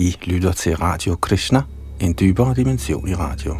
[0.00, 1.62] I lytter til Radio Krishna,
[2.00, 3.56] en dybere dimension i radio.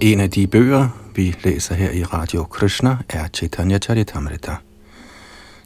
[0.00, 4.71] En af de bøger, vi læser her i Radio Krishna, er Chaitanya Charitamrita.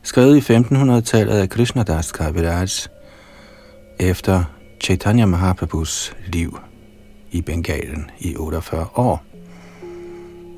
[0.07, 2.67] Skrevet i 1500-tallet af Krishnadas Kaviraj,
[4.01, 4.45] efter
[4.81, 6.59] Chaitanya Mahaprabhus liv
[7.31, 9.25] i Bengalen i 48 år.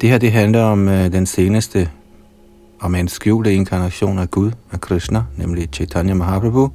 [0.00, 1.90] Det her det handler om øh, den seneste
[2.80, 6.70] om en skjulte inkarnation af Gud, af Krishna, nemlig Chaitanya Mahaprabhu.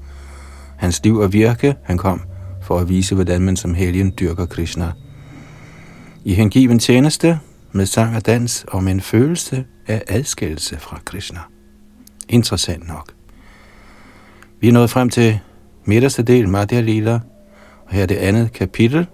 [0.77, 2.21] Hans liv og virke, han kom
[2.61, 4.91] for at vise, hvordan man som helgen dyrker Krishna–
[6.25, 7.39] i hengiven tjeneste
[7.71, 11.39] med sang og dans og med en følelse af adskillelse fra Krishna.
[12.29, 13.13] Interessant nok.
[14.59, 15.39] Vi er nået frem til
[15.85, 17.19] midterste del, Madhya Lila,
[17.85, 19.07] og her er det andet kapitel,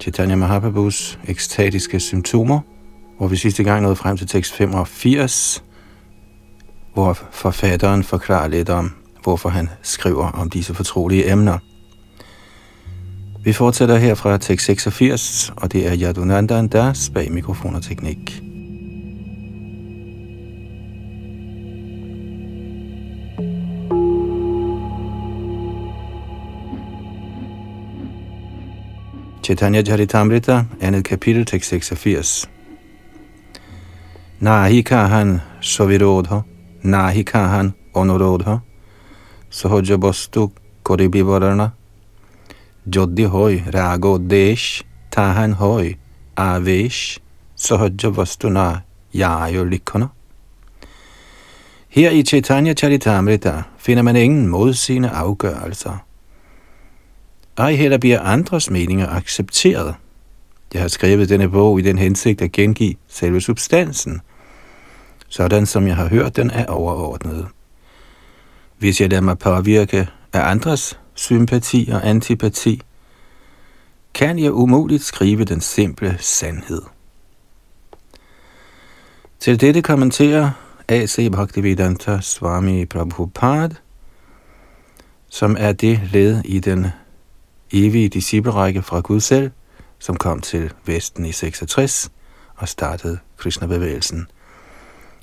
[0.00, 2.60] Chaitanya Mahaprabhus ekstatiske symptomer,
[3.18, 5.64] hvor vi sidste gang nåede frem til tekst 85,
[6.94, 11.58] hvor forfatteren forklarer lidt om, hvorfor han skriver om disse fortrolige emner.
[13.44, 18.47] Vi fortsætter her fra tekst 86, og det er Yadunandan Das bag mikrofon og teknik.
[29.48, 32.46] Chaitanya Charitamrita, andet kapitel, tekst 86.
[34.42, 36.44] Nahi kahan sovirodha,
[36.84, 38.60] nahi kahan onorodha,
[39.50, 40.52] sohoja bostu
[40.84, 41.72] koribivarana,
[42.86, 45.96] jodhi hoy rago desh, tahan hoy
[46.36, 47.18] avesh,
[47.56, 48.82] sohoja vostuna
[49.14, 50.10] jayo likona.
[51.88, 56.00] Her i Chaitanya Charitamrita finder man ingen modsigende afgørelser–
[57.58, 59.94] ej heller bliver andres meninger accepteret.
[60.74, 64.20] Jeg har skrevet denne bog i den hensigt at gengive selve substansen,
[65.28, 67.46] sådan som jeg har hørt den er overordnet.
[68.78, 72.82] Hvis jeg lader mig påvirke af andres sympati og antipati,
[74.14, 76.82] kan jeg umuligt skrive den simple sandhed.
[79.40, 80.50] Til dette kommenterer
[80.88, 81.30] A.C.
[81.32, 83.74] Bhaktivedanta Swami Prabhupada,
[85.28, 86.86] som er det led i den
[87.72, 89.50] evige disciplerække fra Gud selv,
[89.98, 92.10] som kom til Vesten i 66
[92.56, 94.26] og startede Krishna-bevægelsen.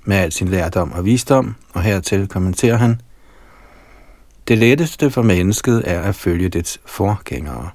[0.05, 3.01] Med al sin lærdom og visdom, og hertil kommenterer han,
[4.47, 7.69] det letteste for mennesket er at følge dets forgængere.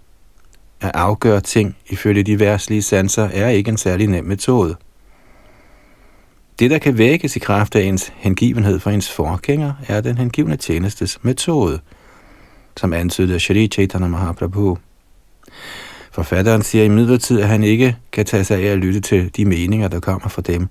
[0.81, 4.77] At afgøre ting ifølge de værtslige sanser er ikke en særlig nem metode.
[6.59, 10.57] Det, der kan vækkes i kraft af ens hengivenhed for ens forgænger, er den hengivne
[10.57, 11.81] tjenestes metode,
[12.77, 14.79] som antyder Shri Chaitanya Mahaprabhu.
[16.13, 19.89] Forfatteren siger imidlertid, at han ikke kan tage sig af at lytte til de meninger,
[19.89, 20.69] der kommer fra dem,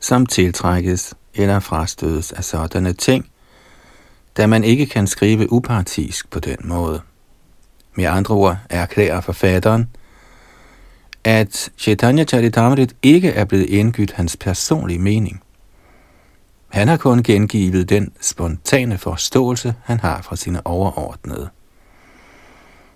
[0.00, 3.26] som tiltrækkes eller frastødes af sådanne ting,
[4.36, 7.00] da man ikke kan skrive upartisk på den måde.
[7.94, 9.88] Med andre ord erklærer forfatteren,
[11.24, 15.42] at Chaitanya Charitamrit ikke er blevet indgydt hans personlige mening.
[16.76, 21.48] Han har kun gengivet den spontane forståelse, han har fra sine overordnede.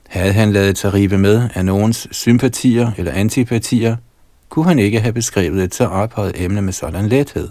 [0.09, 3.97] Havde han lavet sig rive med af nogens sympatier eller antipatier,
[4.49, 7.49] kunne han ikke have beskrevet et så ophøjet emne med sådan lethed.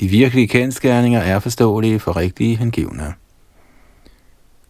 [0.00, 3.14] De virkelige kendskærninger er forståelige for rigtige hengivne.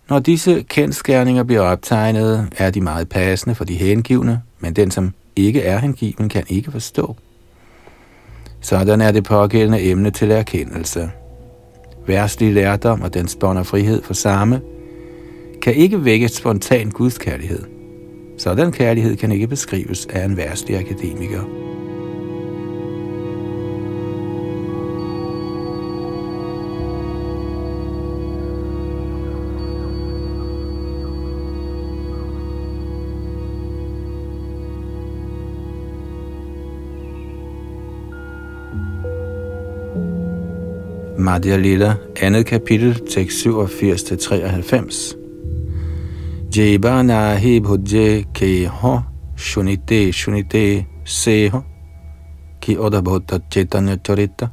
[0.08, 5.14] Når disse kendskærninger bliver optegnet, er de meget passende for de hengivne, men den, som
[5.36, 7.16] ikke er hengiven, kan ikke forstå.
[8.60, 11.10] Sådan er det pågældende emne til erkendelse.
[12.06, 14.60] Værstlig lærdom og den bånd frihed for samme
[15.62, 17.62] kan ikke vække spontan gudskærlighed.
[18.38, 21.42] Sådan kærlighed kan ikke beskrives af en værstlig akademiker.
[41.28, 45.16] Madhya Lila, andet kapitel, tekst 87-93.
[46.48, 48.92] Jeba nahi bhujje ke ho
[49.36, 51.60] shunite shunite se ho
[52.60, 54.46] ki odabhota chaitanya charita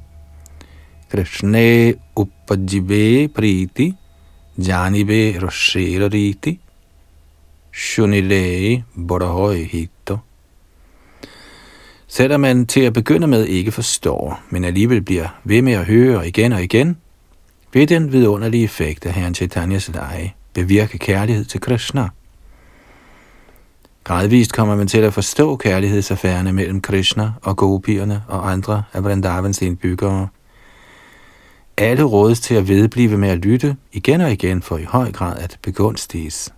[1.10, 3.88] Krishne upajibe priti
[4.60, 6.60] janibe roshira riti
[7.72, 9.95] shunile borahoi hit.
[12.16, 16.28] Selvom man til at begynde med ikke forstår, men alligevel bliver ved med at høre
[16.28, 16.98] igen og igen,
[17.74, 22.10] vil den vidunderlige effekt af Herren Chaitanyas lege bevirke kærlighed til Krishna.
[24.04, 29.62] Gradvist kommer man til at forstå kærlighedsaffærerne mellem Krishna og gopierne og andre af Vrindavans
[29.62, 30.28] indbyggere.
[31.78, 35.38] Alle rådes til at vedblive med at lytte igen og igen for i høj grad
[35.40, 36.55] at begunstiges.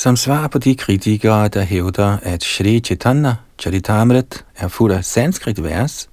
[0.00, 5.62] Som svar på de kritikere, der hævder, at Shri Chaitanya Charitamrit er fuld af sanskrit
[5.62, 6.08] vers,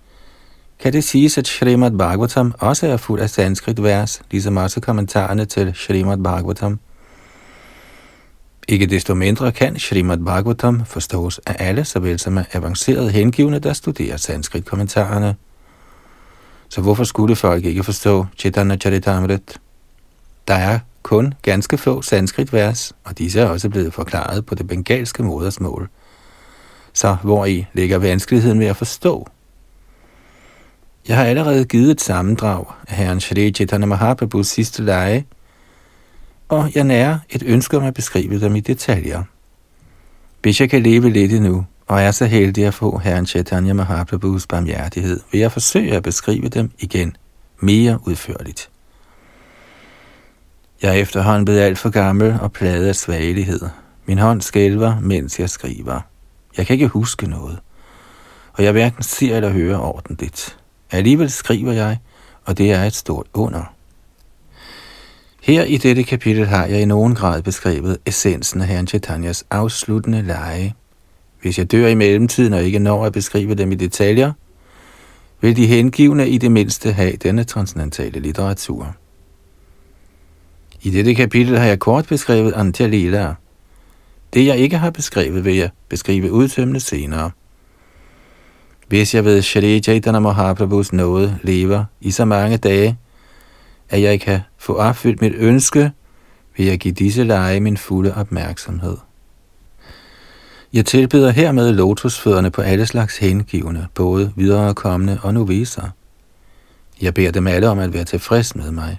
[0.79, 5.45] kan det siges, at Srimad Bhagavatam også er fuld af sanskrit vers, ligesom også kommentarerne
[5.45, 6.79] til Srimad Bhagavatam.
[8.67, 13.73] Ikke desto mindre kan Srimad Bhagavatam forstås af alle, såvel som af avancerede hengivne, der
[13.73, 15.35] studerer sanskrit-kommentarerne.
[16.69, 19.59] Så hvorfor skulle folk ikke forstå Chaitanya Charitamrit?
[20.47, 25.23] Der er kun ganske få sanskritvers, og disse er også blevet forklaret på det bengalske
[25.23, 25.89] modersmål.
[26.93, 29.27] Så hvor i ligger vanskeligheden ved at forstå
[31.07, 35.25] jeg har allerede givet et sammendrag af herren Shri Chaitanya Mahaprabhus sidste leje,
[36.49, 39.23] og jeg nærer et ønske om at beskrive dem i detaljer.
[40.41, 44.47] Hvis jeg kan leve lidt endnu, og er så heldig at få herren Chaitanya Mahaprabhus
[44.47, 47.15] barmhjertighed, vil jeg forsøge at beskrive dem igen
[47.59, 48.69] mere udførligt.
[50.81, 53.59] Jeg er efterhånden blevet alt for gammel og plaget af svagelighed.
[54.05, 55.99] Min hånd skælver, mens jeg skriver.
[56.57, 57.59] Jeg kan ikke huske noget,
[58.53, 60.57] og jeg hverken ser eller hører ordentligt.
[60.91, 61.97] Alligevel skriver jeg,
[62.45, 63.73] og det er et stort under.
[65.41, 70.21] Her i dette kapitel har jeg i nogen grad beskrevet essensen af Herren Chaitanyas afsluttende
[70.21, 70.75] lege.
[71.41, 74.31] Hvis jeg dør i mellemtiden og ikke når at beskrive dem i detaljer,
[75.41, 78.95] vil de hengivne i det mindste have denne transcendentale litteratur.
[80.87, 83.33] I dette kapitel har jeg kort beskrevet Antalila.
[84.33, 87.31] Det jeg ikke har beskrevet, vil jeg beskrive udtømmende senere.
[88.87, 92.97] Hvis jeg ved Shri Chaitanya Mahaprabhus nåde lever i så mange dage,
[93.89, 95.91] at jeg kan få opfyldt mit ønske,
[96.57, 98.97] vil jeg give disse lege min fulde opmærksomhed.
[100.73, 105.89] Jeg tilbeder hermed lotusfødderne på alle slags hengivne, både viderekommende og noviser.
[107.01, 108.97] Jeg beder dem alle om at være tilfreds med mig.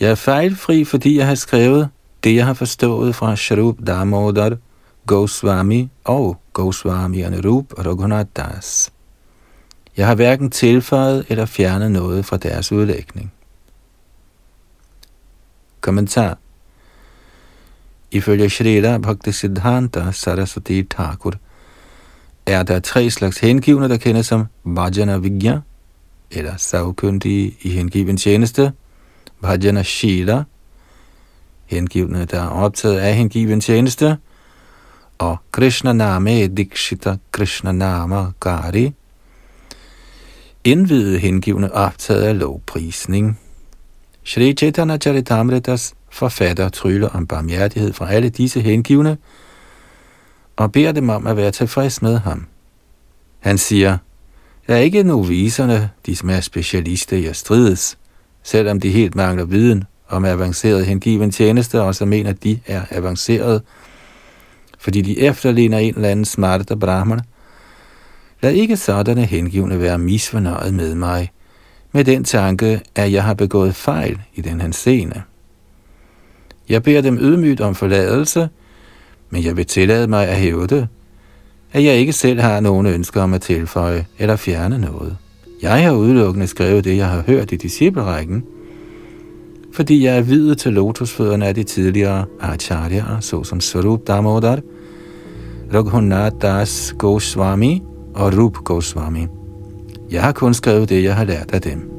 [0.00, 1.88] Jeg er fejlfri, fordi jeg har skrevet
[2.24, 4.56] det, jeg har forstået fra Sharup Damodar,
[5.06, 8.92] Goswami og Goswami Anurup Raghunath Das.
[9.96, 13.32] Jeg har hverken tilføjet eller fjernet noget fra deres udlægning.
[15.80, 16.38] Kommentar
[18.10, 21.34] Ifølge Shreda Bhaktisiddhanta Saraswati Thakur
[22.46, 25.60] er der tre slags hengivne, der kendes som Vajana Vigya,
[26.30, 28.72] eller savkyndige i hengiven tjeneste,
[29.42, 30.42] Bhajana Shila,
[31.66, 34.16] hengivne, der er optaget af hengiven tjeneste,
[35.18, 38.92] og Krishna Name Dikshita Krishna Nama Gari,
[40.64, 43.40] indvidede hengivne optaget af lovprisning.
[44.24, 49.18] Shri Chaitanya Charitamritas forfatter tryller om barmhjertighed fra alle disse hengivne,
[50.56, 52.46] og beder dem om at være tilfreds med ham.
[53.40, 53.98] Han siger,
[54.68, 57.98] jeg er ikke noviserne, de som er specialister i at strides,
[58.44, 62.82] selvom de helt mangler viden om avanceret hengiven tjeneste, og så mener, at de er
[62.90, 63.62] avanceret,
[64.78, 67.20] fordi de efterligner en eller anden smarta brahman.
[68.42, 71.30] Lad ikke sådanne hengivne være misfornøjet med mig,
[71.92, 75.22] med den tanke, at jeg har begået fejl i den her scene.
[76.68, 78.48] Jeg beder dem ydmygt om forladelse,
[79.30, 80.88] men jeg vil tillade mig at hæve det,
[81.72, 85.16] at jeg ikke selv har nogen ønsker om at tilføje eller fjerne noget.
[85.64, 88.44] Jeg har udelukkende skrevet det, jeg har hørt i disciplerækken,
[89.72, 94.58] fordi jeg er videt til lotusfødderne af de tidligere acharyaer, såsom Sarup Damodar,
[95.74, 97.82] Raghunath Das Goswami
[98.14, 99.26] og Rup Goswami.
[100.10, 101.90] Jeg har kun skrevet det, jeg har lært af dem.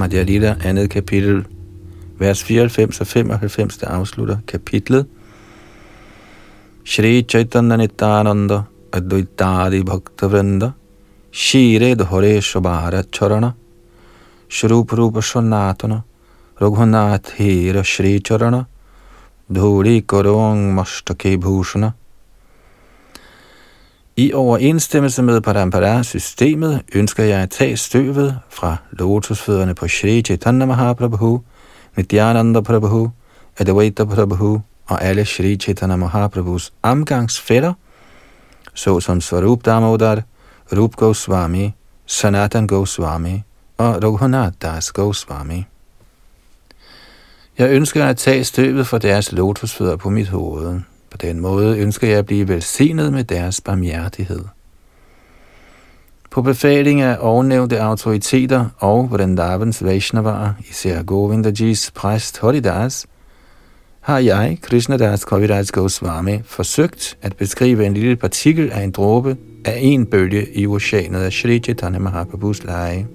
[0.00, 1.44] Madhya Lila, andet kapitel,
[2.18, 5.06] vers 94 og 95, der afslutter kapitlet.
[6.82, 10.72] Shri Chaitanya Nityananda Advaitadi Bhaktavrinda
[11.30, 13.54] Shire Dhore Shabhara Charana
[14.48, 16.02] Shrup Rupa Shanatana
[16.58, 18.66] Raghunath Hira Shri Charana
[19.52, 21.94] Dhuri Korong Mashtake Bhushana
[24.20, 31.42] i overensstemmelse med Parampara-systemet ønsker jeg at tage støvet fra lotusfødderne på Shri Chaitanya Mahaprabhu
[31.96, 33.10] Nityananda Prabhu,
[33.58, 37.72] Advaita Prabhu og alle Shri Chaitanya Mahaprabhus omgangsfælder,
[38.74, 40.22] såsom Svarup Damodar,
[40.76, 41.74] Rup Goswami,
[42.06, 43.42] Sanatan Goswami
[43.78, 45.64] og Raghunath Das Goswami.
[47.58, 50.80] Jeg ønsker at tage støvet fra deres lotusfødder på mit hoved.
[51.10, 54.44] På den måde ønsker jeg at blive velsignet med deres barmhjertighed.
[56.30, 63.06] På befaling af ovennævnte autoriteter og Vrindavans Vaishnavaer, især Govindajis præst Horidas,
[64.00, 69.78] har jeg, Krishnadas Kaviraj Goswami, forsøgt at beskrive en lille partikel af en dråbe af
[69.80, 73.06] en bølge i oceanet af Sri Chaitanya Mahaprabhus leje.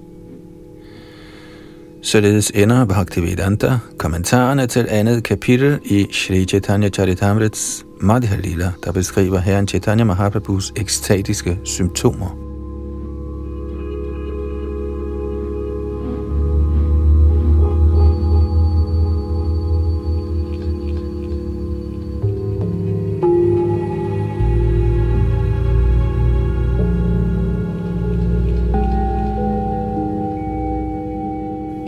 [2.06, 9.38] Således ender Bhaktivedanta kommentarerne til andet kapitel i Sri Chaitanya Charitamrits Madhya Lila, der beskriver
[9.38, 12.45] herren Chaitanya Mahaprabhus ekstatiske symptomer.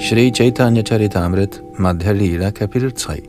[0.08, 3.28] Shri Chaitanya Charitamrit Madhya Lila kapitel 3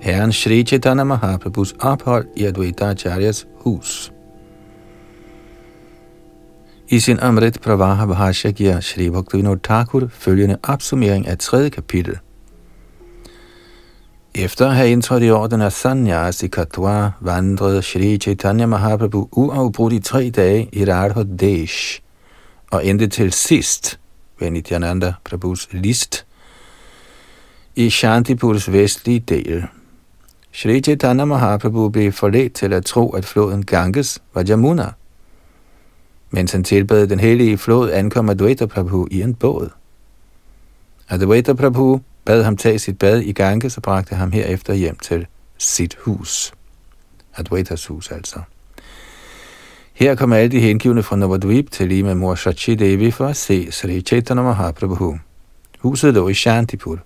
[0.00, 4.12] Herren Shri Chaitanya Mahaprabhus ophold i Advaita Acharyas hus.
[6.90, 12.18] I sin Amrit Pravaha Bhashya giver Shri Bhaktivinoda Thakur følgende opsummering af tredje kapitel.
[14.34, 19.92] Efter at have indtrådt i orden af Sanyas i Katwa, vandrede Shri Chaitanya Mahaprabhu uafbrudt
[19.92, 22.00] i tre dage i Radha Desh,
[22.70, 23.98] og endte til sidst–
[24.38, 26.26] ved Nityananda Prabhus list
[27.76, 29.66] i Shantipurs vestlige del.
[30.52, 34.92] Shri Chaitanya Mahaprabhu blev forledt til at tro, at floden Ganges var Jamuna.
[36.30, 39.70] Mens han tilbad den hellige flod, ankom Advaita Prabhu i en båd.
[41.08, 45.26] Advaita Prabhu bad ham tage sit bad i Ganges og bragte ham herefter hjem til
[45.58, 46.54] sit hus.
[47.36, 48.40] Advaitas hus altså.
[49.94, 53.36] Her kommer alle de hengivne fra Navadvip til lige med mor Shachi Devi for at
[53.36, 55.18] se Sri Chaitanya Mahaprabhu.
[55.78, 56.98] Huset lå i Shantipur.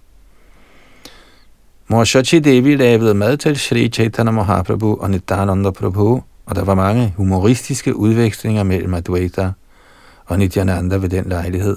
[1.88, 6.74] Mor Shachi Devi lavede mad til Sri Chaitanya Mahaprabhu og Nityananda Prabhu, og der var
[6.74, 9.52] mange humoristiske udvekslinger mellem Advaita
[10.26, 11.76] og Nityananda ved den lejlighed.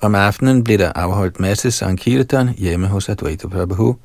[0.00, 3.96] Om aftenen blev der afholdt masse Sankirtan hjemme hos Advaita Prabhu,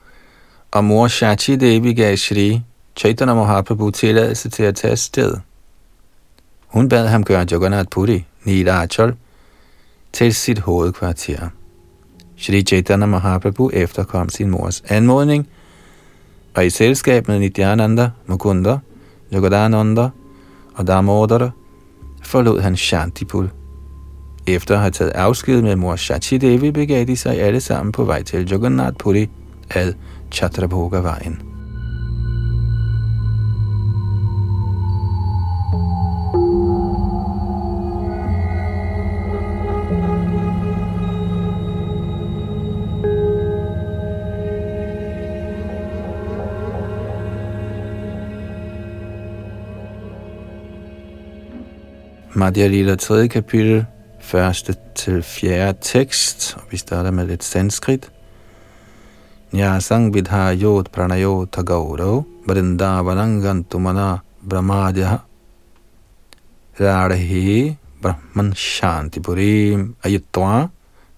[0.72, 2.62] og mor Shachi Devi gav Sri
[2.98, 5.34] Chaitanya Mahaprabhu tilladelse til at tage sted.
[6.68, 8.26] Hun bad ham gøre Jagannath Puri,
[8.68, 9.16] Achal,
[10.14, 11.50] til sit hovedkvarter.
[12.38, 15.48] Shri Chaitanya Mahaprabhu efterkom sin mors anmodning,
[16.56, 18.78] og i selskab med Nityananda, Mukunda,
[19.32, 20.10] Jagadananda
[20.76, 21.50] og Damodara
[22.24, 23.48] forlod han Shantipur.
[24.48, 28.04] Efter at have taget afsked med mor Shachi Devi, begav de sig alle sammen på
[28.04, 29.30] vej til Jagannath Puri
[29.70, 29.94] ad
[30.32, 31.57] Chatrabhoga-vejen.
[52.38, 53.28] Madhya Lila 3.
[53.28, 53.86] kapitel,
[54.22, 58.12] første til fjerde tekst, og vi starter med lidt sanskrit.
[59.52, 64.18] Nyasang vidha yod pranayo tagauro, vrindavanangantumana
[64.50, 65.18] brahmadya
[66.80, 70.68] radhi brahman shantipurim ayutva,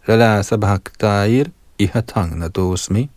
[0.07, 1.45] lalasa bhaktair
[1.79, 3.09] ihatang nadosmi.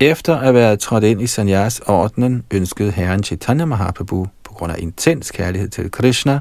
[0.00, 4.26] Efter at være trådt ind i Sanyas ordenen, ønskede herren Chaitanya Mahaprabhu
[4.58, 6.40] grund af intens kærlighed til Krishna,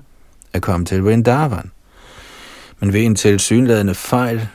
[0.54, 1.72] at komme til Vrindavan.
[2.80, 4.48] Men ved en tilsyneladende fejl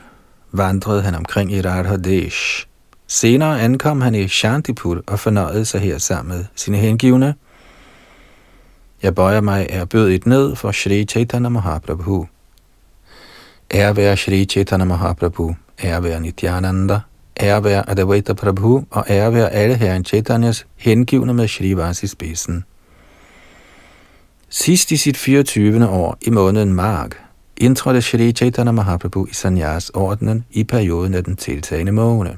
[0.51, 2.67] vandrede han omkring i Radhadesh.
[3.07, 7.35] Senere ankom han i Shantipur og fornøjede sig her sammen med sine hengivne.
[9.03, 12.27] Jeg bøjer mig erbødigt ned for Shri Chaitanya Mahaprabhu.
[13.73, 16.99] Ære være Shri Chaitanya Mahaprabhu, ære være Nityananda,
[17.41, 22.65] ære være Advaita Prabhu og ære være alle herren Chaitanyas hengivne med Shri Vasi spidsen.
[24.55, 25.89] Sidst i sit 24.
[25.89, 27.23] år i måneden Mark
[27.57, 32.37] indtrådte Shri Chaitanya Mahaprabhu i Sanyas ordenen i perioden af den tiltagende måne.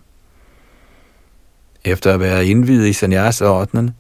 [1.86, 3.92] Efter at være indvidet i Sanyas ordenen,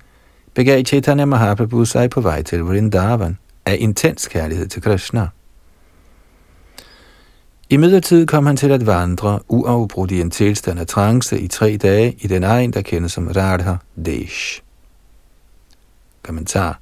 [0.53, 5.27] begav Chaitanya Mahaprabhu sig på vej til Vrindavan af intens kærlighed til Krishna.
[7.69, 11.77] I midlertid kom han til at vandre uafbrudt i en tilstand af trance i tre
[11.77, 14.62] dage i den egen, der kendes som Radha Desh.
[16.24, 16.79] Kommentar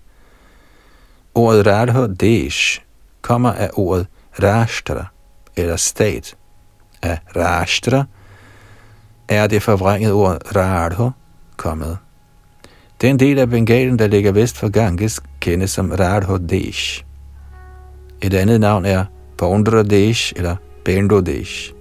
[1.36, 2.82] Ordet Radha Desh
[3.22, 4.08] kommer af ordet
[4.44, 5.06] Rashtra,
[5.56, 6.36] eller stat,
[7.02, 8.04] af Rashtra,
[9.28, 11.10] er det forvrængede ord Radha
[11.58, 11.98] kommet.
[13.02, 17.04] Den del af Bengalen, der ligger vest for Ganges, kendes som Radha Desh.
[18.22, 19.06] Et andet navn er
[19.90, 21.74] Desh eller Bendo Desh.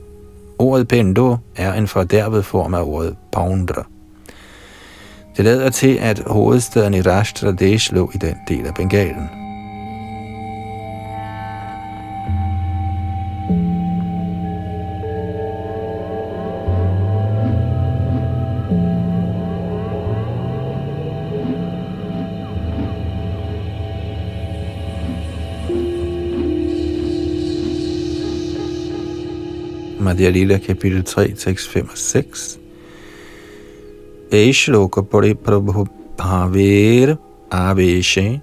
[0.59, 3.87] Ordet Pendo er en fordærvet form af ordet Pondra.
[5.37, 9.42] Det lader til, at hovedstaden i Rashtra Desh lå i den del af Bengalen.
[30.13, 32.59] Madhya Lila, kapitel 3, tekst 5 og 6.
[34.31, 35.87] Eishloka Prabhu
[36.19, 37.17] Bhaver
[37.51, 38.43] Aveshe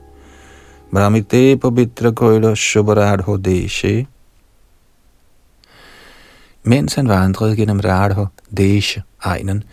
[0.91, 4.07] Brahmite Pavitra Koila Shubharadho Deshe
[6.63, 8.25] Mens han vandrede gennem Radho
[8.57, 9.63] Deshe, egnen,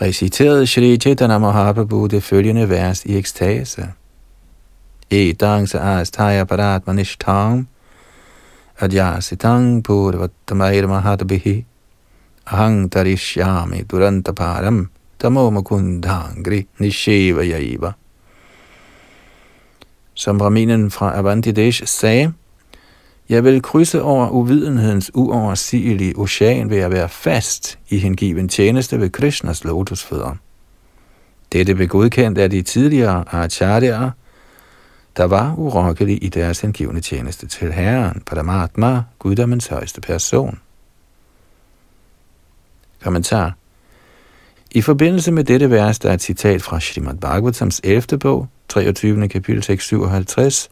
[0.00, 3.92] reciterede Shri Chaitanya Mahaprabhu det følgende vers i ekstase.
[5.10, 7.66] Edang sa astaya paratmanishtam
[8.82, 11.64] adyasitang purvatamair mahatabihi
[12.46, 17.94] ahang tarishyami durantaparam tamo mukundangri nisheva yaiva.
[20.14, 22.32] Som Brahminen fra Avantidesh sagde,
[23.28, 29.10] jeg vil krydse over uvidenhedens uoversigelige ocean ved at være fast i hengiven tjeneste ved
[29.10, 30.36] Krishnas lotusfødder.
[31.52, 34.10] Dette blev godkendt af de tidligere acharyaer,
[35.16, 40.58] der var urokkelig i deres hengivne tjeneste til Herren, Paramatma, guddommens højeste person.
[43.02, 43.54] Kommentar
[44.70, 48.18] I forbindelse med dette vers, der er et citat fra Srimad Bhagavatams 11.
[48.18, 49.28] bog, 23.
[49.28, 50.70] kapitel 657,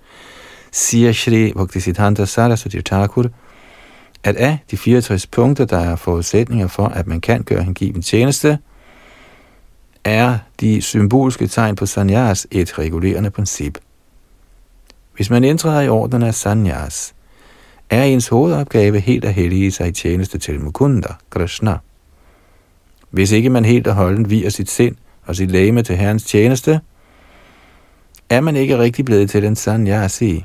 [0.73, 3.27] siger Shri Bhaktisiddhanta Saraswati Thakur,
[4.25, 8.59] at af de 64 punkter, der er forudsætninger for, at man kan gøre hengiven tjeneste,
[10.05, 13.79] er de symbolske tegn på sanyas et regulerende princip–
[15.21, 17.15] hvis man indtræder i ordenen af sanyas,
[17.91, 21.77] er ens hovedopgave helt at hellige sig i tjeneste til Mukunda, Krishna.
[23.11, 26.81] Hvis ikke man helt og holdent viger sit sind og sit læme til Herrens tjeneste,
[28.31, 30.45] er man ikke rigtig blevet til en sanyasi.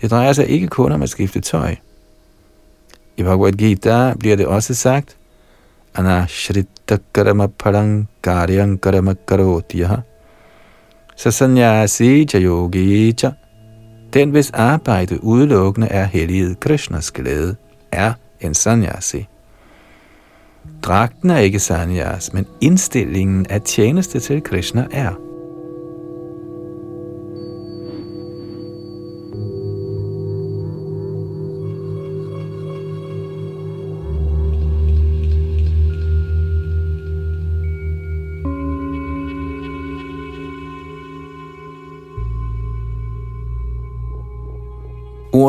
[0.00, 1.76] Det drejer sig ikke kun om at skifte tøj.
[3.16, 5.16] I Bhagavad Gita bliver det også sagt,
[5.94, 9.96] Anashrita karma parang karyang karama karotyaha
[11.16, 13.39] cha yogi cha
[14.14, 17.56] den, hvis arbejde udelukkende er helliget Krishnas glæde,
[17.92, 19.26] er en sanyasi.
[20.82, 25.29] Dragten er ikke sanyas, men indstillingen af tjeneste til Krishna er.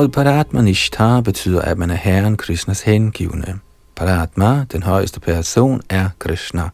[0.02, 3.60] Ordet Paratmanishta betyder, at man er Herren Krishnas hengivne.
[3.96, 6.70] Paratma, den højeste person, er Krishna.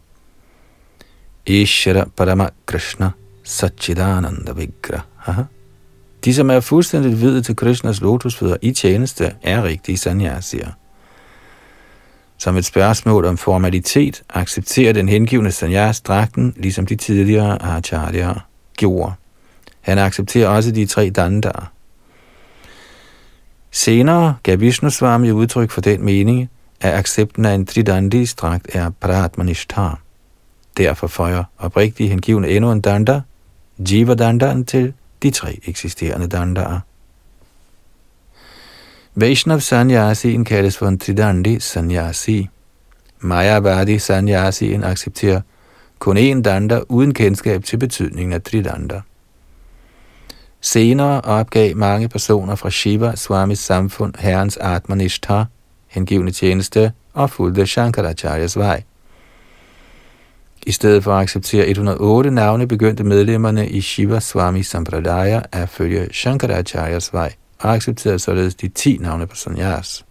[1.46, 3.10] Ishara Parama Krishna
[3.44, 5.44] Satchidananda Vigraha.
[6.26, 10.70] De, som er fuldstændigt vidde til Krishnas lotusfødder i tjeneste, er rigtige sanyasier.
[12.38, 18.34] Som et spørgsmål om formalitet accepterer den hengivne sanyas dragten, ligesom de tidligere acharya
[18.78, 19.14] gjorde.
[19.82, 21.72] Han accepterer også de tre dandar,
[23.72, 26.50] Senere gav Vishnu Swami udtryk for den mening,
[26.82, 29.90] at accepten af en tridandi strakt er pratmanishtha.
[30.78, 33.22] Derfor føjer oprigtig hengivende endnu en danda,
[33.80, 36.80] jiva dandaen til de tre eksisterende dandaer.
[39.16, 42.50] Vaishnav Sanyasi kaldes for en tridandi sanyasi.
[43.20, 45.42] Mayavadi Sanyasi accepterer
[46.00, 49.02] kun én danda uden kendskab til betydningen af tridanda.
[50.62, 55.44] Senere opgav mange personer fra Shiva Swamis samfund herrens Atmanishtha,
[55.88, 58.84] hengivende tjeneste, og fulgte Shankaracharyas vej.
[60.66, 66.08] I stedet for at acceptere 108 navne, begyndte medlemmerne i Shiva Swami Sampradaya at følge
[66.14, 70.06] Shankaracharyas vej, og accepterede således de 10 navne på sanyas.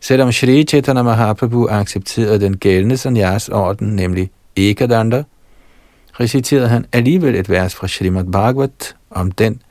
[0.00, 5.24] Selvom Shri Chaitanya Mahaprabhu accepterede den gældende sanyas-orden, nemlig Ekadanda,
[6.22, 9.62] reciterede han alligevel et vers fra Srimad Bhagavat om den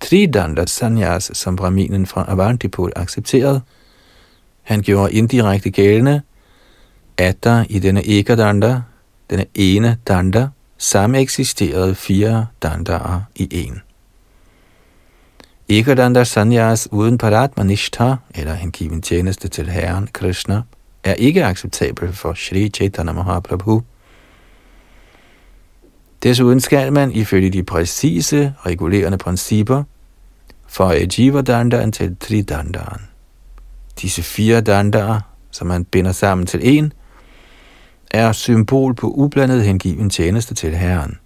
[0.00, 3.60] Tridanda Sanyas, som Brahminen fra Avantipur accepterede.
[4.62, 6.22] Han gjorde indirekte gældende,
[7.18, 8.80] at der i denne Ekadanda,
[9.30, 13.80] denne ene danda, samme eksisterede fire dandaer i en.
[15.68, 20.62] Ekadanda Sanyas uden paratmanishtha, eller eller hengiven tjeneste til Herren Krishna,
[21.04, 23.82] er ikke acceptabel for Sri Chaitanya Mahaprabhu.
[26.24, 29.82] Desuden skal man ifølge de præcise, regulerende principper
[30.66, 33.00] for Jivadandaen til Tridandaen.
[34.00, 36.92] Disse fire dandaer, som man binder sammen til en,
[38.10, 41.18] er symbol på ublandet hengiven tjeneste til Herren.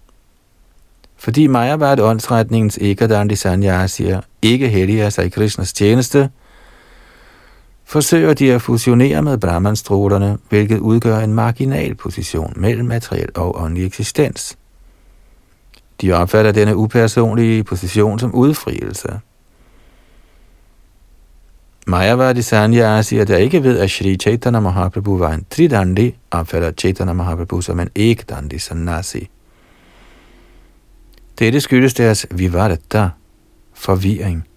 [1.17, 6.29] Fordi Mayavad åndsretningens Ekadandi Sanyasier ikke helliger sig i Krishnas tjeneste,
[7.85, 13.85] forsøger de at fusionere med Brahmanstrålerne, hvilket udgør en marginal position mellem materiel og åndelig
[13.85, 14.58] eksistens.
[16.01, 19.19] De opfatter denne upersonlige position som udfrielse.
[21.87, 27.61] Mayavadi Sanyasi, der ikke ved, at Sri Chaitanya Mahaprabhu var en tridandi, opfatter Chaitanya Mahaprabhu
[27.61, 29.29] som en ekdandi sannasi.
[31.39, 33.09] Dette skyldes deres vivarata,
[33.73, 34.47] forvirring.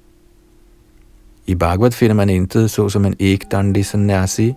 [1.46, 4.54] I Bhagavad finder man intet såsom en ekdandi sannasi.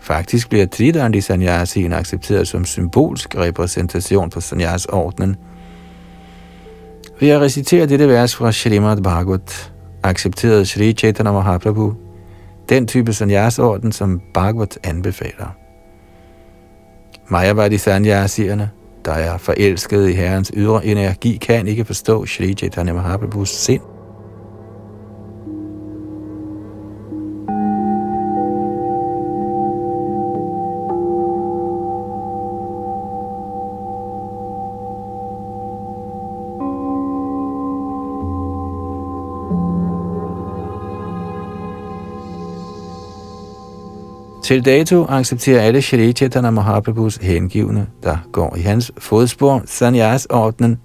[0.00, 5.36] Faktisk bliver tridandi Sanyasien accepteret som symbolsk repræsentation for Sanyas-ordnen.
[7.20, 11.94] Ved at recitere dette vers fra Srimad Bhagavat, accepterede Sri Chaitanya Mahaprabhu
[12.70, 15.56] den type sanyas-orden, som Bhagavat anbefaler.
[17.28, 18.70] Mayavadi sanyasierne,
[19.04, 23.80] der er forelsket i herrens ydre energi, kan ikke forstå Sri Chaitanya Mahaprabhus sind.
[44.50, 50.80] Til dato accepterer alle Shri Chaitanya Mahaprabhus hengivne, der går i hans fodspor, sanyas-ordnen,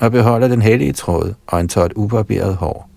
[0.00, 2.90] og beholder den hellige tråd og en tot ubarberet hår.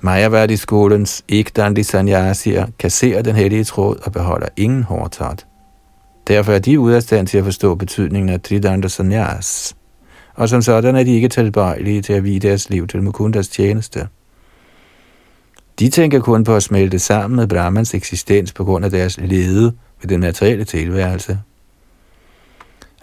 [0.00, 5.46] Mayavadi-skolens Ikdandi Sanyasier kasserer den hellige tråd og beholder ingen hårtot.
[6.28, 9.76] Derfor er de ude af stand til at forstå betydningen af Tridanda Sanyas,
[10.34, 14.08] og som sådan er de ikke tilbøjelige til at vide deres liv til Mukundas tjeneste.
[15.80, 19.72] De tænker kun på at smelte sammen med Brahmans eksistens på grund af deres lede
[20.00, 21.38] ved den materielle tilværelse.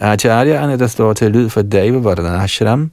[0.00, 2.90] Acharya'erne, der står til lyd for Daiva Vardanashram,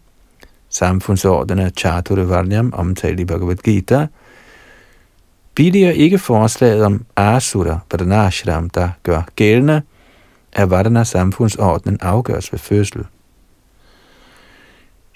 [0.69, 4.07] samfundsordene Chaturvarnyam, omtalt i Bhagavad Gita,
[5.55, 9.81] billiger ikke forslaget om Asura Varnashram, der gør gældende,
[10.53, 13.05] at Varna samfundsordnen afgøres ved fødsel.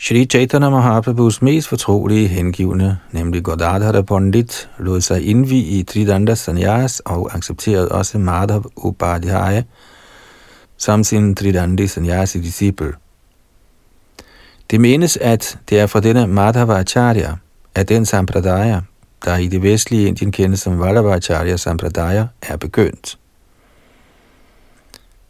[0.02, 7.00] Shri Chaitanya Mahaprabhus mest fortrolige hengivne, nemlig Godadhara Pandit, lod sig indvi i Tridanda Sanyas
[7.00, 9.64] og accepterede også Madhav Upadhyaya
[10.78, 12.94] som sin Tridandi Sanyasi disciple.
[14.72, 17.36] Det menes, at det er fra denne Madhava Acharya,
[17.76, 18.82] at den Sampradaya,
[19.26, 23.18] der i det vestlige Indien kendes som Acharya Sampradaya, er begyndt.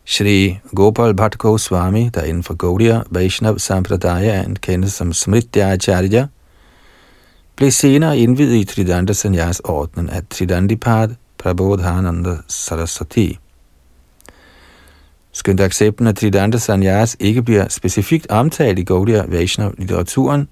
[0.09, 6.27] Shri Gopal Bhatt Goswami, der inden for Gaudiya Vaishnav Sampradaya kendes som Smritya Acharya,
[7.55, 13.39] blev senere indvidet i Tridanda Sanyas ordnen af Tridandipad Prabodhananda Saraswati.
[15.31, 20.47] Skønt accepten af Tridanda Sanyas ikke bliver specifikt omtalt i Gaudiya Vaishnav-litteraturen,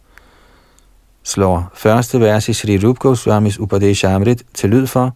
[1.24, 5.16] slår første vers i Sri Rup Goswamis Upadeshamrit til lyd for,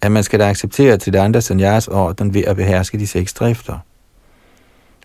[0.00, 3.78] at man skal acceptere til andre sanyas orden ved at beherske de seks drifter.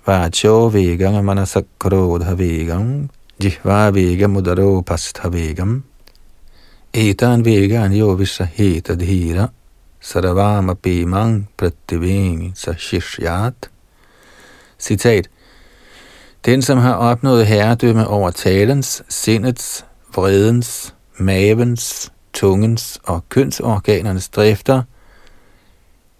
[0.08, 3.10] Vacho vegam manasakrodha vegam,
[3.44, 5.84] jihva vegam mudaro pastha vegam,
[6.94, 9.48] etan vegan yovisa heta dhira,
[10.02, 13.70] saravama pimang prativing sashishyat.
[14.80, 15.30] Citat.
[16.46, 24.82] Den, som har opnået herredømme over talens, sindets, vredens, mavens, tungens og kønsorganernes drifter,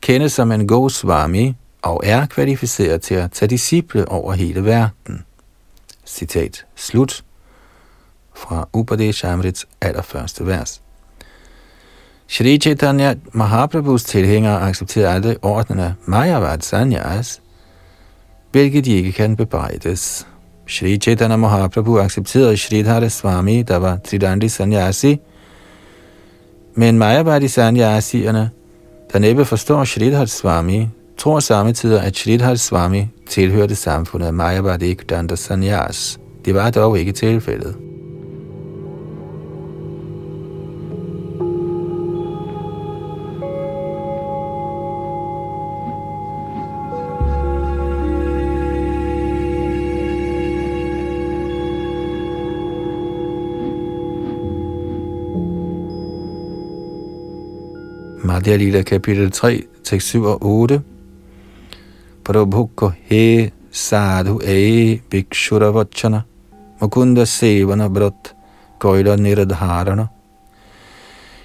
[0.02, 5.26] kendes som en Goswami og er kvalificeret til at tage disciple over hele verden.
[6.06, 7.24] Citat slut
[8.36, 10.82] fra Upadeshamrits allerførste vers.
[12.28, 17.42] Shri Chaitanya Mahaprabhus tilhængere accepterer aldrig ordnen af Mayavad Sanyas,
[18.52, 20.28] hvilket de ikke kan bebrejdes.
[20.68, 25.20] Shri Chaitanya Mahaprabhu accepterede Shri Swami, der var Tridandi Sanyasi,
[26.76, 28.50] men Mayavadi Sanyasierne,
[29.14, 35.36] der næppe forstår Shridhar Swami, tror samtidig, at Shridhar Swami tilhørte samfundet af Mayavadi Danda
[35.36, 36.20] Sanyas.
[36.46, 37.76] Det var dog ikke tilfældet.
[58.54, 60.82] Madhya Lila kapitel 3, tekst 7 og 8.
[62.24, 66.22] Prabhukko he sadhu e bhikshura vachana
[66.82, 68.36] mukunda sevana brot
[68.80, 70.08] goila niradharana.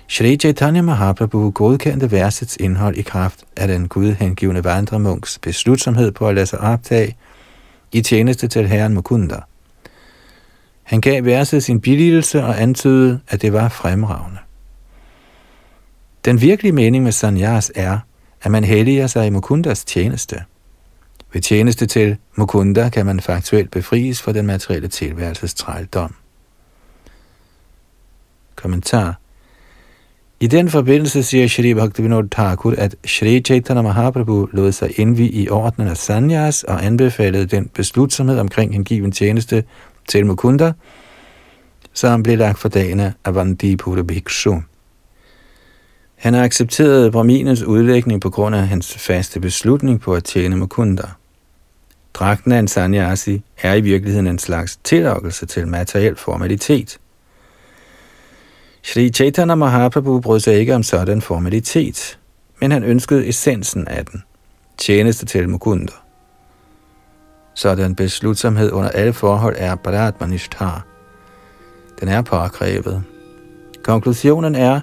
[0.07, 6.35] Shri Chaitanya Mahaprabhu godkendte versets indhold i kraft af den gudhengivende vandremunks beslutsomhed på at
[6.35, 7.17] lade sig optage
[7.93, 9.41] i tjeneste til herren Mukunda.
[10.83, 14.39] Han gav verset sin billigelse og antydede, at det var fremragende.
[16.29, 17.99] Den virkelige mening med sanyas er,
[18.43, 20.45] at man helliger sig i Mukundas tjeneste.
[21.33, 26.15] Ved tjeneste til Mukunda kan man faktuelt befries fra den materielle tilværelses trældom.
[28.57, 29.21] Kommentar
[30.41, 35.49] i den forbindelse siger Shri Bhaktivinoda Thakur, at Shri Chaitanya Mahaprabhu lod sig indvi i
[35.49, 39.65] ordenen af sanyas og anbefalede den beslutsomhed omkring hengiven tjeneste
[40.09, 40.73] til Mukunda,
[41.93, 44.63] som blev lagt for dagen af Vandipura Bhikshu.
[46.19, 51.09] Han har accepteret Brahminens udlægning på grund af hans faste beslutning på at tjene Mukunda.
[52.15, 56.99] Dragten af en sanyasi er i virkeligheden en slags tillokkelse til materiel formalitet–
[58.83, 62.19] Sri Chaitanya Mahaprabhu brød sig ikke om sådan formalitet,
[62.61, 64.23] men han ønskede essensen af den,
[64.79, 65.93] tjeneste til Mukunda.
[67.55, 70.87] Sådan beslutsomhed under alle forhold er Bharatmanishtar.
[72.01, 73.03] Den er påkrævet.
[73.83, 74.81] Konklusionen er,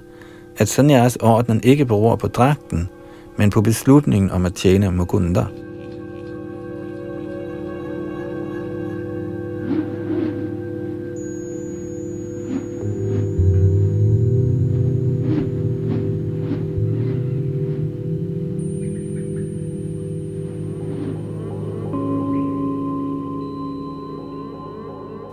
[0.58, 2.90] at Sanyas ordnen ikke beror på dragten,
[3.38, 5.46] men på beslutningen om at tjene Mugunda.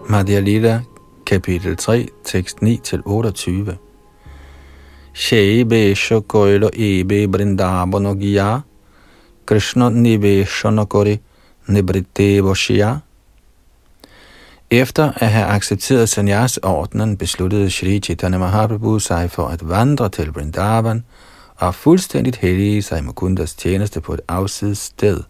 [0.08, 0.80] Madhya Lila,
[1.26, 3.91] kapitel 3, tekst 9-28.
[5.14, 5.94] Shebe
[6.28, 8.60] koilo ebe brindabano gya,
[9.46, 11.20] Krishna niveshana kori
[11.68, 13.00] nibrite voshya.
[14.70, 21.04] Efter at have accepteret sanyas-ordnen, besluttede Sri Chaitanya Mahaprabhu sig for at vandre til Vrindavan
[21.56, 25.20] og fuldstændigt hellige sig Mukundas tjeneste på et afsides sted.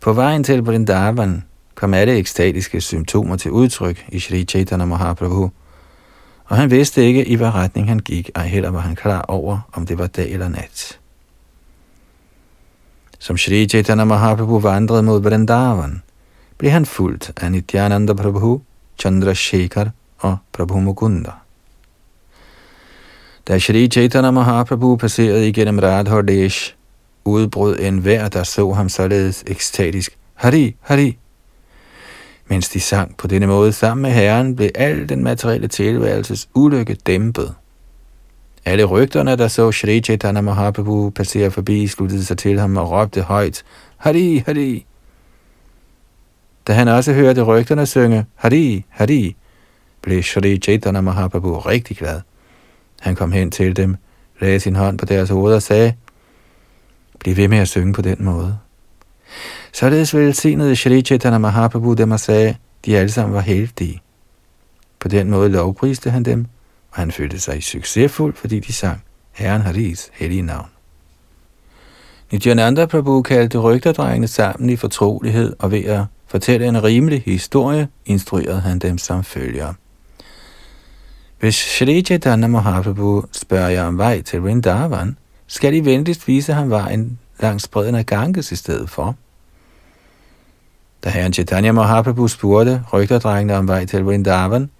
[0.00, 5.50] På vejen til Vrindavan kom alle ekstatiske symptomer til udtryk i Sri Chaitanya Mahaprabhu,
[6.50, 9.58] og han vidste ikke, i hvad retning han gik, ej heller var han klar over,
[9.72, 10.98] om det var dag eller nat.
[13.18, 16.02] Som Sri Chaitanya Mahaprabhu vandrede mod Vrindavan,
[16.58, 18.62] blev han fuldt af Nityananda Prabhu,
[18.98, 21.30] Chandra Shekhar og Prabhu Mukunda.
[23.48, 26.74] Da Sri Chaitanya Mahaprabhu passerede igennem Radhardesh,
[27.24, 31.18] udbrød enhver, der så ham således ekstatisk, Hari, Hari,
[32.50, 36.94] mens de sang på denne måde sammen med Herren, blev al den materielle tilværelses ulykke
[36.94, 37.54] dæmpet.
[38.64, 43.22] Alle rygterne, der så Shri Chaitanya Mahaprabhu passere forbi, sluttede sig til ham og råbte
[43.22, 43.62] højt,
[43.96, 44.86] Hari, Hari.
[46.66, 49.36] Da han også hørte rygterne synge, Hari, Hari,
[50.02, 52.20] blev Shri Chaitanya Mahaprabhu rigtig glad.
[53.00, 53.96] Han kom hen til dem,
[54.40, 55.94] lagde sin hånd på deres hoved og sagde,
[57.18, 58.58] Bliv ved med at synge på den måde.
[59.72, 62.56] Således velsignede Shri Chaitanya Mahaprabhu dem og sagde,
[62.86, 64.02] de alle sammen var heldige.
[65.00, 66.46] På den måde lovpriste han dem,
[66.90, 69.02] og han følte sig succesfuld, fordi de sang
[69.32, 70.66] Herren Haris hellige navn.
[72.32, 78.60] Nityananda Prabhu kaldte rygterdrengene sammen i fortrolighed, og ved at fortælle en rimelig historie, instruerede
[78.60, 79.74] han dem som følger.
[81.40, 86.70] Hvis Shri Chaitanya Mahaprabhu spørger jer om vej til Vrindavan, skal I venligst vise ham
[86.70, 89.16] vejen langs bredden af Ganges i stedet for.
[91.04, 94.70] Da herren Chaitanya Mahaprabhu spurgte rygterdrengene om vej til Vrindavan,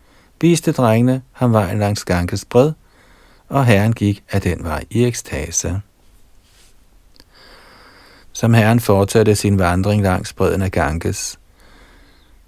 [0.40, 2.72] viste drengene ham vejen langs Ganges bred,
[3.48, 5.80] og herren gik af den vej i ekstase.
[8.32, 11.38] Som herren fortsatte sin vandring langs bredden af Ganges,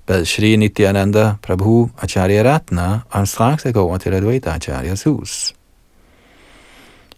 [0.06, 5.54] bad Shri Nityananda Prabhu Acharya Ratna om straks at gå over til Advaita Acharyas hus.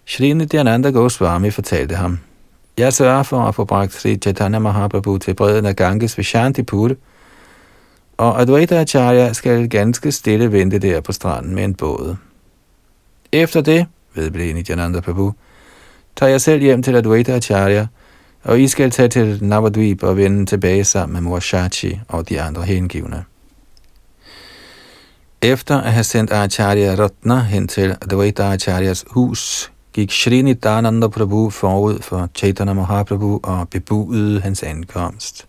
[0.07, 2.19] Shri Nityananda Goswami fortalte ham,
[2.79, 6.91] jeg sørger for at få bragt Sri Chaitanya Mahaprabhu til bredden af Ganges ved Shantipur,
[8.17, 12.17] og Advaita Acharya skal ganske stille vente der på stranden med en båd.
[13.33, 15.35] Efter det, vedblev Nityananda Prabhu,
[16.17, 17.87] tager jeg selv hjem til Advaita Acharya,
[18.45, 22.41] og I skal tage til Navadvip og vende tilbage sammen med Mor Shachi og de
[22.41, 23.25] andre hengivne.
[25.43, 31.51] Efter at have sendt Acharya Ratna hen til Advaita Acharyas hus, gik Shri Nityananda Prabhu
[31.51, 35.47] forud for Chaitanya Mahaprabhu og bebudede hans ankomst.